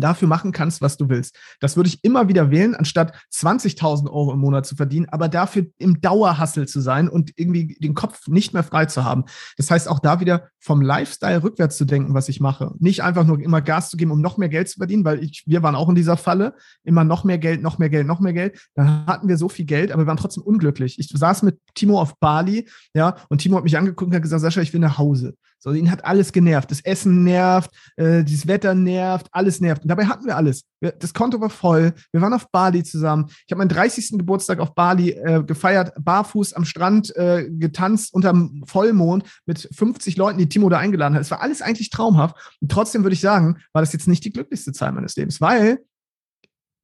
[0.00, 1.36] dafür machen kannst, was du willst.
[1.60, 5.66] Das würde ich immer wieder wählen, anstatt 20.000 Euro im Monat zu verdienen, aber dafür
[5.78, 9.24] im Dauerhassel zu sein und irgendwie den Kopf nicht mehr frei zu haben.
[9.56, 12.72] Das heißt, auch da wieder vom Lifestyle rückwärts zu denken, was ich mache.
[12.78, 15.44] Nicht einfach nur immer Gas zu geben, um noch mehr Geld zu verdienen, weil ich,
[15.46, 16.54] wir waren auch in dieser Falle.
[16.82, 18.60] Immer noch mehr Geld, noch mehr Geld, noch mehr Geld.
[18.74, 20.98] Dann hatten wir so viel Geld, aber wir waren trotzdem unglücklich.
[20.98, 24.42] Ich saß mit Timo auf Bali, ja, und Timo hat mich angeguckt und hat gesagt,
[24.42, 25.34] Sascha, ich will nach Hause.
[25.58, 26.70] So, ihn hat alles genervt.
[26.70, 29.84] Das Essen nervt, äh, das Wetter nervt, alles nervt.
[29.88, 30.64] Dabei hatten wir alles.
[30.80, 31.94] Das Konto war voll.
[32.12, 33.26] Wir waren auf Bali zusammen.
[33.28, 34.18] Ich habe meinen 30.
[34.18, 40.38] Geburtstag auf Bali äh, gefeiert, barfuß am Strand äh, getanzt unterm Vollmond mit 50 Leuten,
[40.38, 41.22] die Timo da eingeladen hat.
[41.22, 42.36] Es war alles eigentlich traumhaft.
[42.60, 45.84] Und trotzdem würde ich sagen, war das jetzt nicht die glücklichste Zeit meines Lebens, weil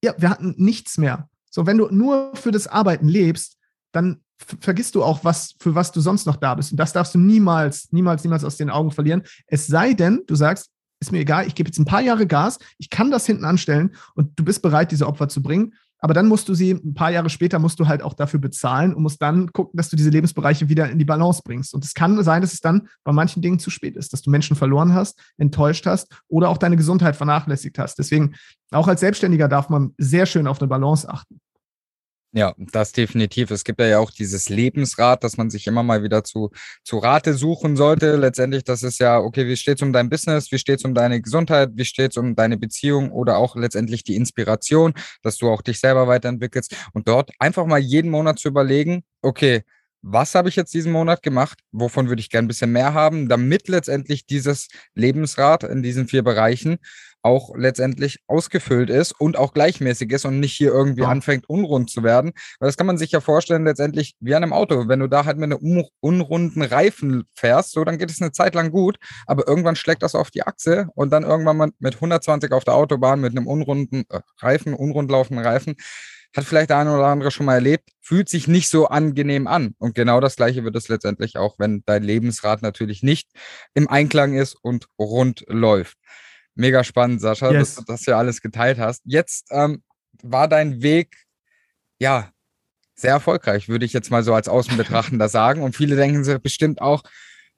[0.05, 1.29] ja, wir hatten nichts mehr.
[1.51, 3.57] So, wenn du nur für das Arbeiten lebst,
[3.93, 6.73] dann vergisst du auch, was, für was du sonst noch da bist.
[6.73, 9.23] Und das darfst du niemals, niemals, niemals aus den Augen verlieren.
[9.47, 10.71] Es sei denn, du sagst,
[11.03, 13.95] ist mir egal, ich gebe jetzt ein paar Jahre Gas, ich kann das hinten anstellen
[14.15, 15.75] und du bist bereit, diese Opfer zu bringen.
[16.05, 18.93] Aber dann musst du sie, ein paar Jahre später musst du halt auch dafür bezahlen
[18.93, 21.75] und musst dann gucken, dass du diese Lebensbereiche wieder in die Balance bringst.
[21.75, 24.31] Und es kann sein, dass es dann bei manchen Dingen zu spät ist, dass du
[24.31, 28.01] Menschen verloren hast, enttäuscht hast oder auch deine Gesundheit vernachlässigt hast.
[28.01, 28.35] Deswegen,
[28.73, 31.41] auch als Selbstständiger darf man sehr schön auf eine Balance achten.
[32.35, 33.51] Ja, das definitiv.
[33.51, 36.51] Es gibt ja auch dieses Lebensrat, dass man sich immer mal wieder zu,
[36.83, 38.17] zu Rate suchen sollte.
[38.17, 40.95] Letztendlich, das ist ja, okay, wie steht es um dein Business, wie steht es um
[40.95, 45.51] deine Gesundheit, wie steht es um deine Beziehung oder auch letztendlich die Inspiration, dass du
[45.51, 49.63] auch dich selber weiterentwickelst und dort einfach mal jeden Monat zu überlegen, okay,
[50.01, 51.61] was habe ich jetzt diesen Monat gemacht?
[51.71, 56.23] Wovon würde ich gern ein bisschen mehr haben, damit letztendlich dieses Lebensrad in diesen vier
[56.25, 56.79] Bereichen
[57.23, 61.09] auch letztendlich ausgefüllt ist und auch gleichmäßig ist und nicht hier irgendwie ja.
[61.09, 62.33] anfängt, unrund zu werden.
[62.59, 64.89] Weil das kann man sich ja vorstellen, letztendlich wie an einem Auto.
[64.89, 68.55] Wenn du da halt mit einem unrunden Reifen fährst, so, dann geht es eine Zeit
[68.55, 72.53] lang gut, aber irgendwann schlägt das auf die Achse und dann irgendwann mal mit 120
[72.53, 75.77] auf der Autobahn mit einem unrunden äh, Reifen, unrund laufenden Reifen,
[76.37, 79.75] hat vielleicht der eine oder andere schon mal erlebt, fühlt sich nicht so angenehm an.
[79.79, 83.29] Und genau das Gleiche wird es letztendlich auch, wenn dein Lebensrad natürlich nicht
[83.75, 85.99] im Einklang ist und rund läuft.
[86.55, 87.75] Mega spannend, Sascha, yes.
[87.75, 89.03] dass du das ja alles geteilt hast.
[89.05, 89.83] Jetzt ähm,
[90.23, 91.17] war dein Weg,
[91.99, 92.31] ja,
[92.95, 95.63] sehr erfolgreich, würde ich jetzt mal so als Außenbetrachtender sagen.
[95.63, 97.03] Und viele denken sich bestimmt auch,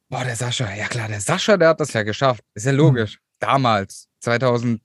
[0.09, 2.43] boah, der Sascha, ja klar, der Sascha, der hat das ja geschafft.
[2.55, 2.79] Ist ja mhm.
[2.79, 3.17] logisch.
[3.17, 3.21] Mhm.
[3.41, 4.81] Damals, 2014,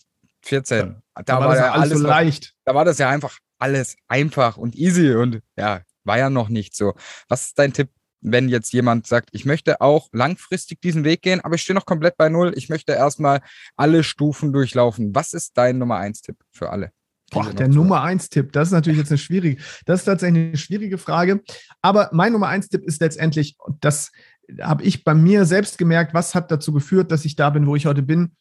[1.16, 2.56] da, da war, war ja alles so leicht.
[2.66, 6.76] da war das ja einfach alles einfach und easy und ja, war ja noch nicht
[6.76, 6.96] so.
[7.28, 7.90] Was ist dein Tipp,
[8.22, 11.86] wenn jetzt jemand sagt, ich möchte auch langfristig diesen Weg gehen, aber ich stehe noch
[11.86, 13.42] komplett bei Null, ich möchte erstmal
[13.76, 15.16] alle Stufen durchlaufen.
[15.16, 16.92] Was ist dein Nummer eins Tipp für alle?
[17.32, 20.58] Boah, der Nummer eins Tipp, das ist natürlich jetzt eine schwierige, das ist tatsächlich eine
[20.58, 21.42] schwierige Frage.
[21.82, 24.12] Aber mein Nummer eins Tipp ist letztendlich, das
[24.62, 27.76] habe ich bei mir selbst gemerkt, was hat dazu geführt, dass ich da bin, wo
[27.76, 28.32] ich heute bin.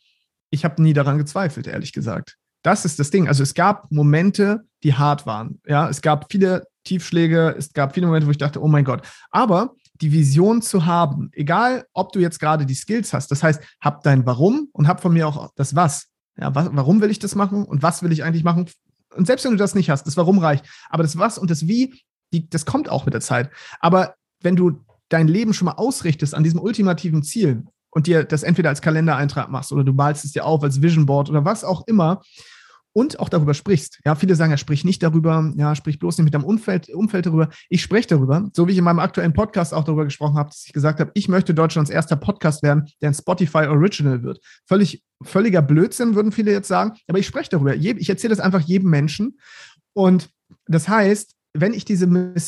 [0.50, 2.38] Ich habe nie daran gezweifelt, ehrlich gesagt.
[2.68, 3.28] Das ist das Ding.
[3.28, 5.58] Also es gab Momente, die hart waren.
[5.66, 9.08] Ja, es gab viele Tiefschläge, es gab viele Momente, wo ich dachte, oh mein Gott.
[9.30, 13.62] Aber die Vision zu haben, egal ob du jetzt gerade die Skills hast, das heißt,
[13.80, 16.08] hab dein Warum und hab von mir auch das Was.
[16.38, 18.68] Ja, was, warum will ich das machen und was will ich eigentlich machen?
[19.16, 20.66] Und selbst wenn du das nicht hast, das Warum reicht.
[20.90, 22.02] Aber das Was und das Wie,
[22.34, 23.48] die, das kommt auch mit der Zeit.
[23.80, 28.42] Aber wenn du dein Leben schon mal ausrichtest an diesem ultimativen Ziel und dir das
[28.42, 31.64] entweder als Kalendereintrag machst oder du malst es dir auf als Vision Board oder was
[31.64, 32.20] auch immer,
[32.98, 34.00] und auch darüber sprichst.
[34.04, 37.26] Ja, viele sagen ja, sprich nicht darüber, ja, sprich bloß nicht mit deinem Umfeld, Umfeld
[37.26, 37.48] darüber.
[37.68, 40.64] Ich spreche darüber, so wie ich in meinem aktuellen Podcast auch darüber gesprochen habe, dass
[40.66, 44.40] ich gesagt habe, ich möchte Deutschlands erster Podcast werden, der ein Spotify Original wird.
[44.66, 47.76] Völlig, völliger Blödsinn, würden viele jetzt sagen, aber ich spreche darüber.
[47.76, 49.38] Ich erzähle das einfach jedem Menschen.
[49.92, 50.30] Und
[50.66, 52.06] das heißt, wenn ich diese,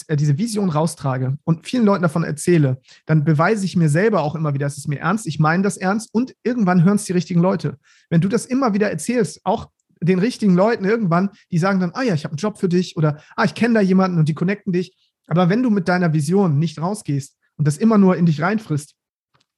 [0.09, 4.35] äh, diese Vision raustrage und vielen Leuten davon erzähle, dann beweise ich mir selber auch
[4.35, 7.13] immer wieder, es ist mir ernst, ich meine das ernst und irgendwann hören es die
[7.13, 7.79] richtigen Leute.
[8.09, 9.71] Wenn du das immer wieder erzählst, auch
[10.01, 12.97] den richtigen Leuten irgendwann, die sagen dann, ah ja, ich habe einen Job für dich
[12.97, 14.97] oder ah, ich kenne da jemanden und die connecten dich.
[15.27, 18.97] Aber wenn du mit deiner Vision nicht rausgehst und das immer nur in dich reinfrisst,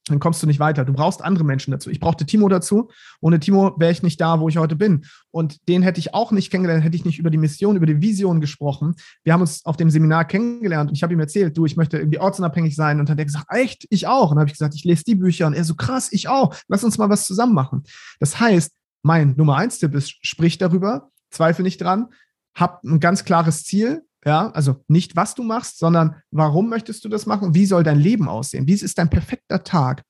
[0.07, 0.83] dann kommst du nicht weiter.
[0.83, 1.89] Du brauchst andere Menschen dazu.
[1.89, 2.89] Ich brauchte Timo dazu.
[3.21, 5.05] Ohne Timo wäre ich nicht da, wo ich heute bin.
[5.31, 8.01] Und den hätte ich auch nicht kennengelernt, hätte ich nicht über die Mission, über die
[8.01, 8.95] Vision gesprochen.
[9.23, 11.97] Wir haben uns auf dem Seminar kennengelernt und ich habe ihm erzählt, du, ich möchte
[11.97, 12.99] irgendwie ortsunabhängig sein.
[12.99, 14.31] Und dann hat er gesagt, echt, ich auch.
[14.31, 15.47] Und dann habe ich gesagt, ich lese die Bücher.
[15.47, 16.53] Und er so, krass, ich auch.
[16.67, 17.83] Lass uns mal was zusammen machen.
[18.19, 18.73] Das heißt,
[19.03, 22.07] mein Nummer eins Tipp ist, sprich darüber, zweifel nicht dran,
[22.55, 27.09] hab ein ganz klares Ziel, ja, also nicht was du machst, sondern warum möchtest du
[27.09, 27.53] das machen?
[27.53, 28.67] Wie soll dein Leben aussehen?
[28.67, 30.03] Wie ist dein perfekter Tag?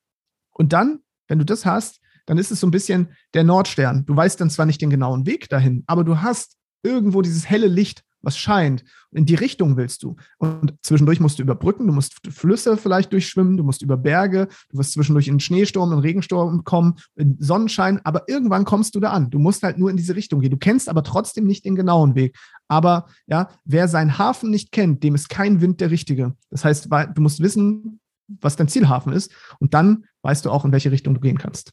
[0.51, 4.05] Und dann, wenn du das hast, dann ist es so ein bisschen der Nordstern.
[4.05, 7.67] Du weißt dann zwar nicht den genauen Weg dahin, aber du hast irgendwo dieses helle
[7.67, 8.83] Licht, was scheint.
[9.11, 10.15] In die Richtung willst du.
[10.37, 14.77] Und zwischendurch musst du überbrücken, du musst Flüsse vielleicht durchschwimmen, du musst über Berge, du
[14.79, 19.29] wirst zwischendurch in Schneesturm, in Regensturm kommen, in Sonnenschein, aber irgendwann kommst du da an.
[19.29, 20.51] Du musst halt nur in diese Richtung gehen.
[20.51, 22.35] Du kennst aber trotzdem nicht den genauen Weg.
[22.67, 26.35] Aber ja, wer seinen Hafen nicht kennt, dem ist kein Wind der richtige.
[26.49, 27.99] Das heißt, du musst wissen,
[28.41, 31.71] was dein Zielhafen ist und dann weißt du auch, in welche Richtung du gehen kannst.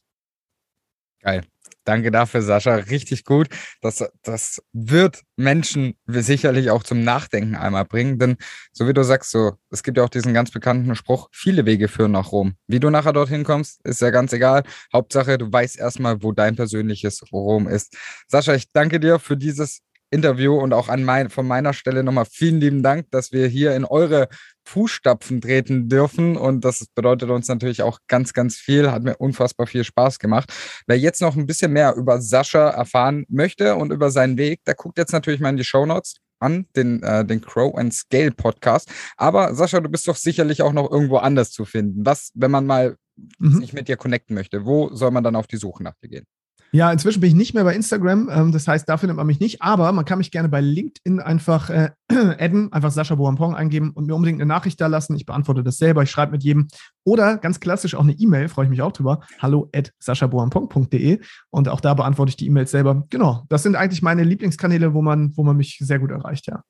[1.21, 1.43] Geil.
[1.83, 2.75] Danke dafür, Sascha.
[2.75, 3.47] Richtig gut.
[3.81, 8.19] Das, das wird Menschen sicherlich auch zum Nachdenken einmal bringen.
[8.19, 8.37] Denn
[8.71, 11.87] so wie du sagst, so, es gibt ja auch diesen ganz bekannten Spruch, viele Wege
[11.87, 12.53] führen nach Rom.
[12.67, 14.63] Wie du nachher dorthin kommst, ist ja ganz egal.
[14.93, 17.95] Hauptsache, du weißt erstmal, wo dein persönliches Rom ist.
[18.27, 22.25] Sascha, ich danke dir für dieses Interview und auch an mein, von meiner Stelle nochmal
[22.25, 24.27] vielen lieben Dank, dass wir hier in eure
[24.67, 26.37] Fußstapfen treten dürfen.
[26.37, 28.91] Und das bedeutet uns natürlich auch ganz, ganz viel.
[28.91, 30.53] Hat mir unfassbar viel Spaß gemacht.
[30.85, 34.75] Wer jetzt noch ein bisschen mehr über Sascha erfahren möchte und über seinen Weg, der
[34.75, 36.17] guckt jetzt natürlich mal in die Show Notes.
[36.39, 38.89] an, den, äh, den Crow and Scale Podcast.
[39.15, 42.03] Aber Sascha, du bist doch sicherlich auch noch irgendwo anders zu finden.
[42.03, 42.97] Was, wenn man mal
[43.37, 43.59] mhm.
[43.59, 46.25] sich mit dir connecten möchte, wo soll man dann auf die Suche nach dir gehen?
[46.73, 48.29] Ja, inzwischen bin ich nicht mehr bei Instagram.
[48.31, 49.61] Ähm, das heißt, da findet man mich nicht.
[49.61, 54.07] Aber man kann mich gerne bei LinkedIn einfach äh, adden, einfach Sascha Boampong eingeben und
[54.07, 55.15] mir unbedingt eine Nachricht da lassen.
[55.17, 56.03] Ich beantworte das selber.
[56.03, 56.69] Ich schreibe mit jedem.
[57.03, 59.19] Oder ganz klassisch auch eine E-Mail, freue ich mich auch drüber.
[59.39, 61.19] Hallo at saschaboampong.de.
[61.49, 63.05] Und auch da beantworte ich die E-Mails selber.
[63.09, 66.63] Genau, das sind eigentlich meine Lieblingskanäle, wo man, wo man mich sehr gut erreicht, ja.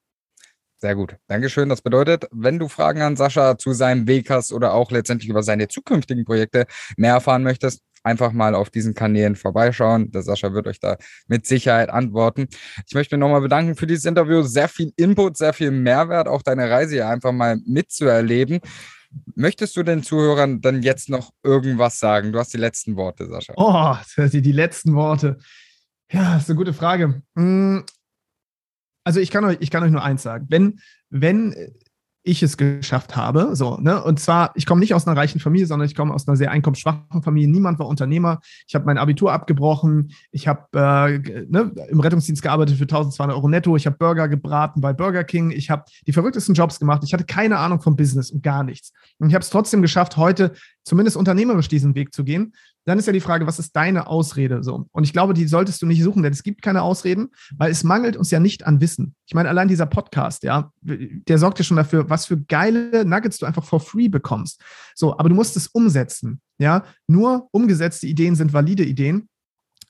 [0.79, 1.15] Sehr gut.
[1.27, 1.69] Dankeschön.
[1.69, 5.43] Das bedeutet, wenn du Fragen an Sascha zu seinem Weg hast oder auch letztendlich über
[5.43, 6.65] seine zukünftigen Projekte
[6.97, 10.11] mehr erfahren möchtest, einfach mal auf diesen Kanälen vorbeischauen.
[10.11, 10.97] Der Sascha wird euch da
[11.27, 12.47] mit Sicherheit antworten.
[12.87, 14.41] Ich möchte mich nochmal bedanken für dieses Interview.
[14.41, 18.59] Sehr viel Input, sehr viel Mehrwert, auch deine Reise hier einfach mal mitzuerleben.
[19.35, 22.31] Möchtest du den Zuhörern dann jetzt noch irgendwas sagen?
[22.31, 23.53] Du hast die letzten Worte, Sascha.
[23.57, 25.37] Oh, die, die letzten Worte.
[26.11, 27.21] Ja, das ist eine gute Frage.
[27.35, 27.83] Hm,
[29.03, 30.45] also ich kann euch, ich kann euch nur eins sagen.
[30.49, 30.79] Wenn,
[31.09, 31.55] wenn
[32.23, 33.55] ich es geschafft habe.
[33.55, 34.03] So, ne?
[34.03, 36.51] Und zwar, ich komme nicht aus einer reichen Familie, sondern ich komme aus einer sehr
[36.51, 37.49] einkommensschwachen Familie.
[37.49, 38.39] Niemand war Unternehmer.
[38.67, 40.11] Ich habe mein Abitur abgebrochen.
[40.31, 43.75] Ich habe äh, ne, im Rettungsdienst gearbeitet für 1200 Euro netto.
[43.75, 45.49] Ich habe Burger gebraten bei Burger King.
[45.49, 47.01] Ich habe die verrücktesten Jobs gemacht.
[47.03, 48.93] Ich hatte keine Ahnung vom Business und gar nichts.
[49.17, 50.53] Und ich habe es trotzdem geschafft, heute
[50.83, 52.53] zumindest unternehmerisch diesen Weg zu gehen
[52.85, 54.87] dann ist ja die Frage, was ist deine Ausrede so?
[54.91, 57.83] Und ich glaube, die solltest du nicht suchen, denn es gibt keine Ausreden, weil es
[57.83, 59.15] mangelt uns ja nicht an Wissen.
[59.25, 63.37] Ich meine, allein dieser Podcast, ja, der sorgt ja schon dafür, was für geile Nuggets
[63.37, 64.61] du einfach for free bekommst.
[64.95, 66.83] So, aber du musst es umsetzen, ja.
[67.07, 69.27] Nur umgesetzte Ideen sind valide Ideen.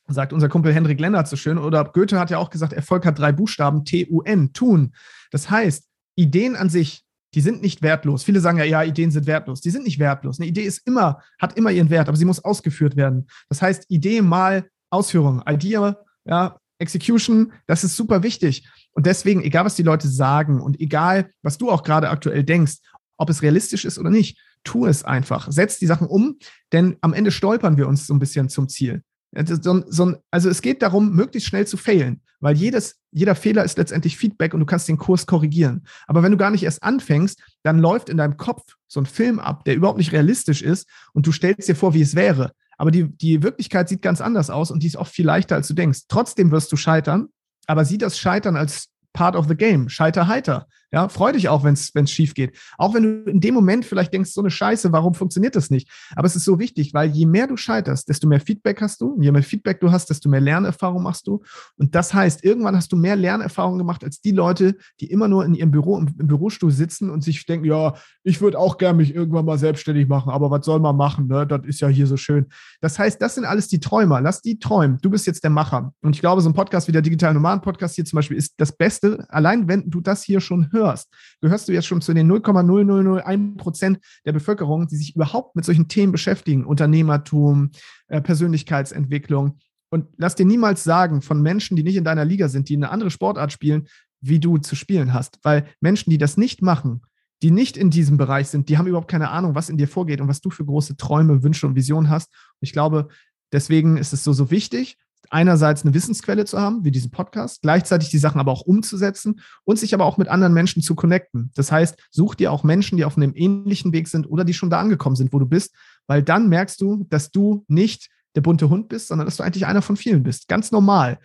[0.08, 1.58] Sagt unser Kumpel Hendrik Lennart so schön.
[1.58, 4.94] Oder Goethe hat ja auch gesagt, Erfolg hat drei Buchstaben, T-U-N, tun.
[5.32, 8.24] Das heißt, Ideen an sich die sind nicht wertlos.
[8.24, 9.62] Viele sagen ja, ja, Ideen sind wertlos.
[9.62, 10.40] Die sind nicht wertlos.
[10.40, 13.28] Eine Idee ist immer, hat immer ihren Wert, aber sie muss ausgeführt werden.
[13.50, 18.68] Das heißt, Idee mal Ausführung, Idea, ja, Execution, das ist super wichtig.
[18.94, 22.78] Und deswegen, egal was die Leute sagen und egal, was du auch gerade aktuell denkst,
[23.18, 25.52] ob es realistisch ist oder nicht, tu es einfach.
[25.52, 26.38] Setz die Sachen um,
[26.72, 29.04] denn am Ende stolpern wir uns so ein bisschen zum Ziel.
[29.46, 33.78] So, so, also es geht darum, möglichst schnell zu failen, weil jedes, jeder Fehler ist
[33.78, 35.86] letztendlich Feedback und du kannst den Kurs korrigieren.
[36.08, 39.40] Aber wenn du gar nicht erst anfängst, dann läuft in deinem Kopf so ein Film
[39.40, 42.52] ab, der überhaupt nicht realistisch ist und du stellst dir vor, wie es wäre.
[42.78, 45.68] Aber die, die Wirklichkeit sieht ganz anders aus und die ist oft viel leichter, als
[45.68, 46.02] du denkst.
[46.08, 47.28] Trotzdem wirst du scheitern,
[47.68, 49.90] aber sieh das Scheitern als part of the game.
[49.90, 50.68] Scheiter heiter.
[50.94, 52.58] Ja, freu dich auch, wenn es schief geht.
[52.78, 55.90] Auch wenn du in dem Moment vielleicht denkst, so eine Scheiße, warum funktioniert das nicht?
[56.16, 59.18] Aber es ist so wichtig, weil je mehr du scheiterst, desto mehr Feedback hast du.
[59.22, 61.42] Je mehr Feedback du hast, desto mehr Lernerfahrung machst du.
[61.78, 65.46] Und das heißt, irgendwann hast du mehr Lernerfahrung gemacht als die Leute, die immer nur
[65.46, 68.98] in ihrem Büro, im, im Bürostuhl sitzen und sich denken, ja, ich würde auch gerne
[68.98, 71.28] mich irgendwann mal selbstständig machen, aber was soll man machen?
[71.28, 71.48] Ne?
[71.48, 72.48] Das ist ja hier so schön.
[72.82, 74.20] Das heißt, das sind alles die Träumer.
[74.20, 74.98] Lass die träumen.
[75.02, 75.94] Du bist jetzt der Macher.
[76.02, 78.56] Und ich glaube, so ein Podcast wie der Digital Nomaden Podcast hier zum Beispiel ist
[78.58, 79.26] das Beste.
[79.30, 81.10] Allein wenn du das hier schon hörst, hörst,
[81.42, 85.88] gehörst du jetzt schon zu den 0,0001 Prozent der Bevölkerung, die sich überhaupt mit solchen
[85.88, 86.66] Themen beschäftigen.
[86.66, 87.72] Unternehmertum,
[88.08, 89.58] äh, Persönlichkeitsentwicklung.
[89.90, 92.92] Und lass dir niemals sagen von Menschen, die nicht in deiner Liga sind, die eine
[92.92, 93.88] andere Sportart spielen,
[94.22, 95.40] wie du zu spielen hast.
[95.44, 97.02] Weil Menschen, die das nicht machen,
[97.42, 100.22] die nicht in diesem Bereich sind, die haben überhaupt keine Ahnung, was in dir vorgeht
[100.22, 102.30] und was du für große Träume, Wünsche und Visionen hast.
[102.32, 103.10] Und ich glaube,
[103.52, 104.98] deswegen ist es so, so wichtig,
[105.32, 109.80] einerseits eine Wissensquelle zu haben, wie diesen Podcast, gleichzeitig die Sachen aber auch umzusetzen und
[109.80, 111.52] sich aber auch mit anderen Menschen zu connecten.
[111.56, 114.70] Das heißt, such dir auch Menschen, die auf einem ähnlichen Weg sind oder die schon
[114.70, 115.74] da angekommen sind, wo du bist,
[116.08, 119.66] weil dann merkst du, dass du nicht der bunte Hund bist, sondern dass du eigentlich
[119.66, 120.48] einer von vielen bist.
[120.48, 121.20] Ganz normal.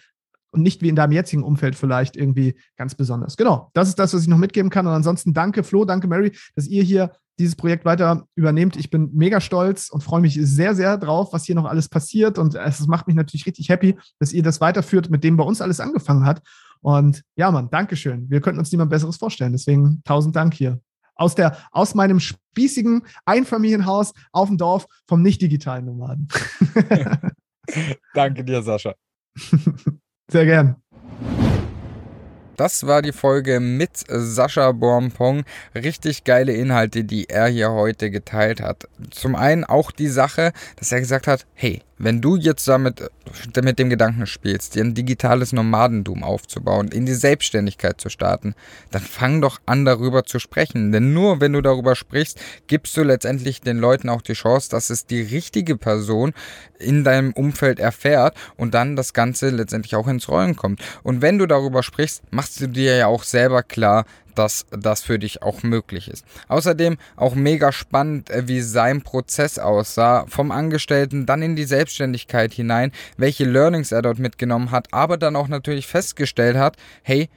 [0.50, 3.36] Und nicht wie in deinem jetzigen Umfeld vielleicht irgendwie ganz besonders.
[3.36, 4.86] Genau, das ist das, was ich noch mitgeben kann.
[4.86, 8.76] Und ansonsten danke Flo, danke Mary, dass ihr hier dieses Projekt weiter übernehmt.
[8.76, 12.38] Ich bin mega stolz und freue mich sehr, sehr drauf, was hier noch alles passiert.
[12.38, 15.60] Und es macht mich natürlich richtig happy, dass ihr das weiterführt, mit dem bei uns
[15.60, 16.42] alles angefangen hat.
[16.80, 18.30] Und ja, Mann, Dankeschön.
[18.30, 19.52] Wir könnten uns niemand Besseres vorstellen.
[19.52, 20.80] Deswegen tausend Dank hier.
[21.14, 26.28] Aus, der, aus meinem spießigen Einfamilienhaus auf dem Dorf vom nicht-digitalen Nomaden.
[28.14, 28.94] Danke dir, Sascha.
[30.30, 30.76] Sehr gern.
[32.56, 35.44] Das war die Folge mit Sascha Bormpong.
[35.74, 38.88] Richtig geile Inhalte, die er hier heute geteilt hat.
[39.10, 43.10] Zum einen auch die Sache, dass er gesagt hat, hey, wenn du jetzt damit
[43.62, 48.54] mit dem Gedanken spielst, dir ein digitales Nomadentum aufzubauen, in die Selbstständigkeit zu starten,
[48.90, 50.92] dann fang doch an darüber zu sprechen.
[50.92, 54.90] Denn nur wenn du darüber sprichst, gibst du letztendlich den Leuten auch die Chance, dass
[54.90, 56.34] es die richtige Person
[56.78, 60.80] in deinem Umfeld erfährt und dann das Ganze letztendlich auch ins Rollen kommt.
[61.02, 64.04] Und wenn du darüber sprichst, machst du dir ja auch selber klar,
[64.38, 66.24] dass das für dich auch möglich ist.
[66.48, 72.52] Außerdem auch mega spannend, äh, wie sein Prozess aussah, vom Angestellten dann in die Selbstständigkeit
[72.52, 77.28] hinein, welche Learnings er dort mitgenommen hat, aber dann auch natürlich festgestellt hat, hey,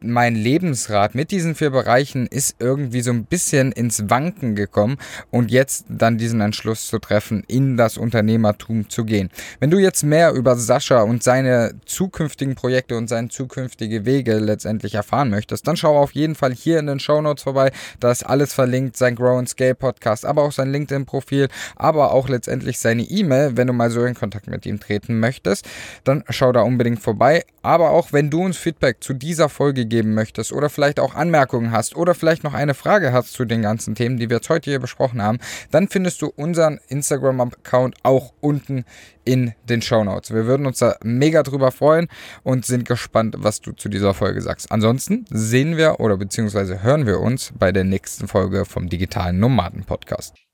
[0.00, 4.98] mein Lebensrat mit diesen vier Bereichen ist irgendwie so ein bisschen ins Wanken gekommen
[5.30, 9.30] und jetzt dann diesen Entschluss zu treffen, in das Unternehmertum zu gehen.
[9.58, 14.94] Wenn du jetzt mehr über Sascha und seine zukünftigen Projekte und seine zukünftige Wege letztendlich
[14.94, 17.72] erfahren möchtest, dann schau auf jeden Fall hier in den Show Notes vorbei.
[17.98, 22.28] Da ist alles verlinkt, sein Grow and Scale Podcast, aber auch sein LinkedIn-Profil, aber auch
[22.28, 25.66] letztendlich seine E-Mail, wenn du mal so in Kontakt mit ihm treten möchtest,
[26.04, 27.44] dann schau da unbedingt vorbei.
[27.62, 31.72] Aber auch wenn du uns Feedback zu dieser Folge geben möchtest oder vielleicht auch Anmerkungen
[31.72, 34.70] hast oder vielleicht noch eine Frage hast zu den ganzen Themen, die wir jetzt heute
[34.70, 35.38] hier besprochen haben,
[35.70, 38.84] dann findest du unseren Instagram-Account auch unten
[39.24, 40.32] in den Show Notes.
[40.32, 42.08] Wir würden uns da mega drüber freuen
[42.42, 44.70] und sind gespannt, was du zu dieser Folge sagst.
[44.70, 49.84] Ansonsten sehen wir oder beziehungsweise hören wir uns bei der nächsten Folge vom Digitalen Nomaden
[49.84, 50.45] Podcast.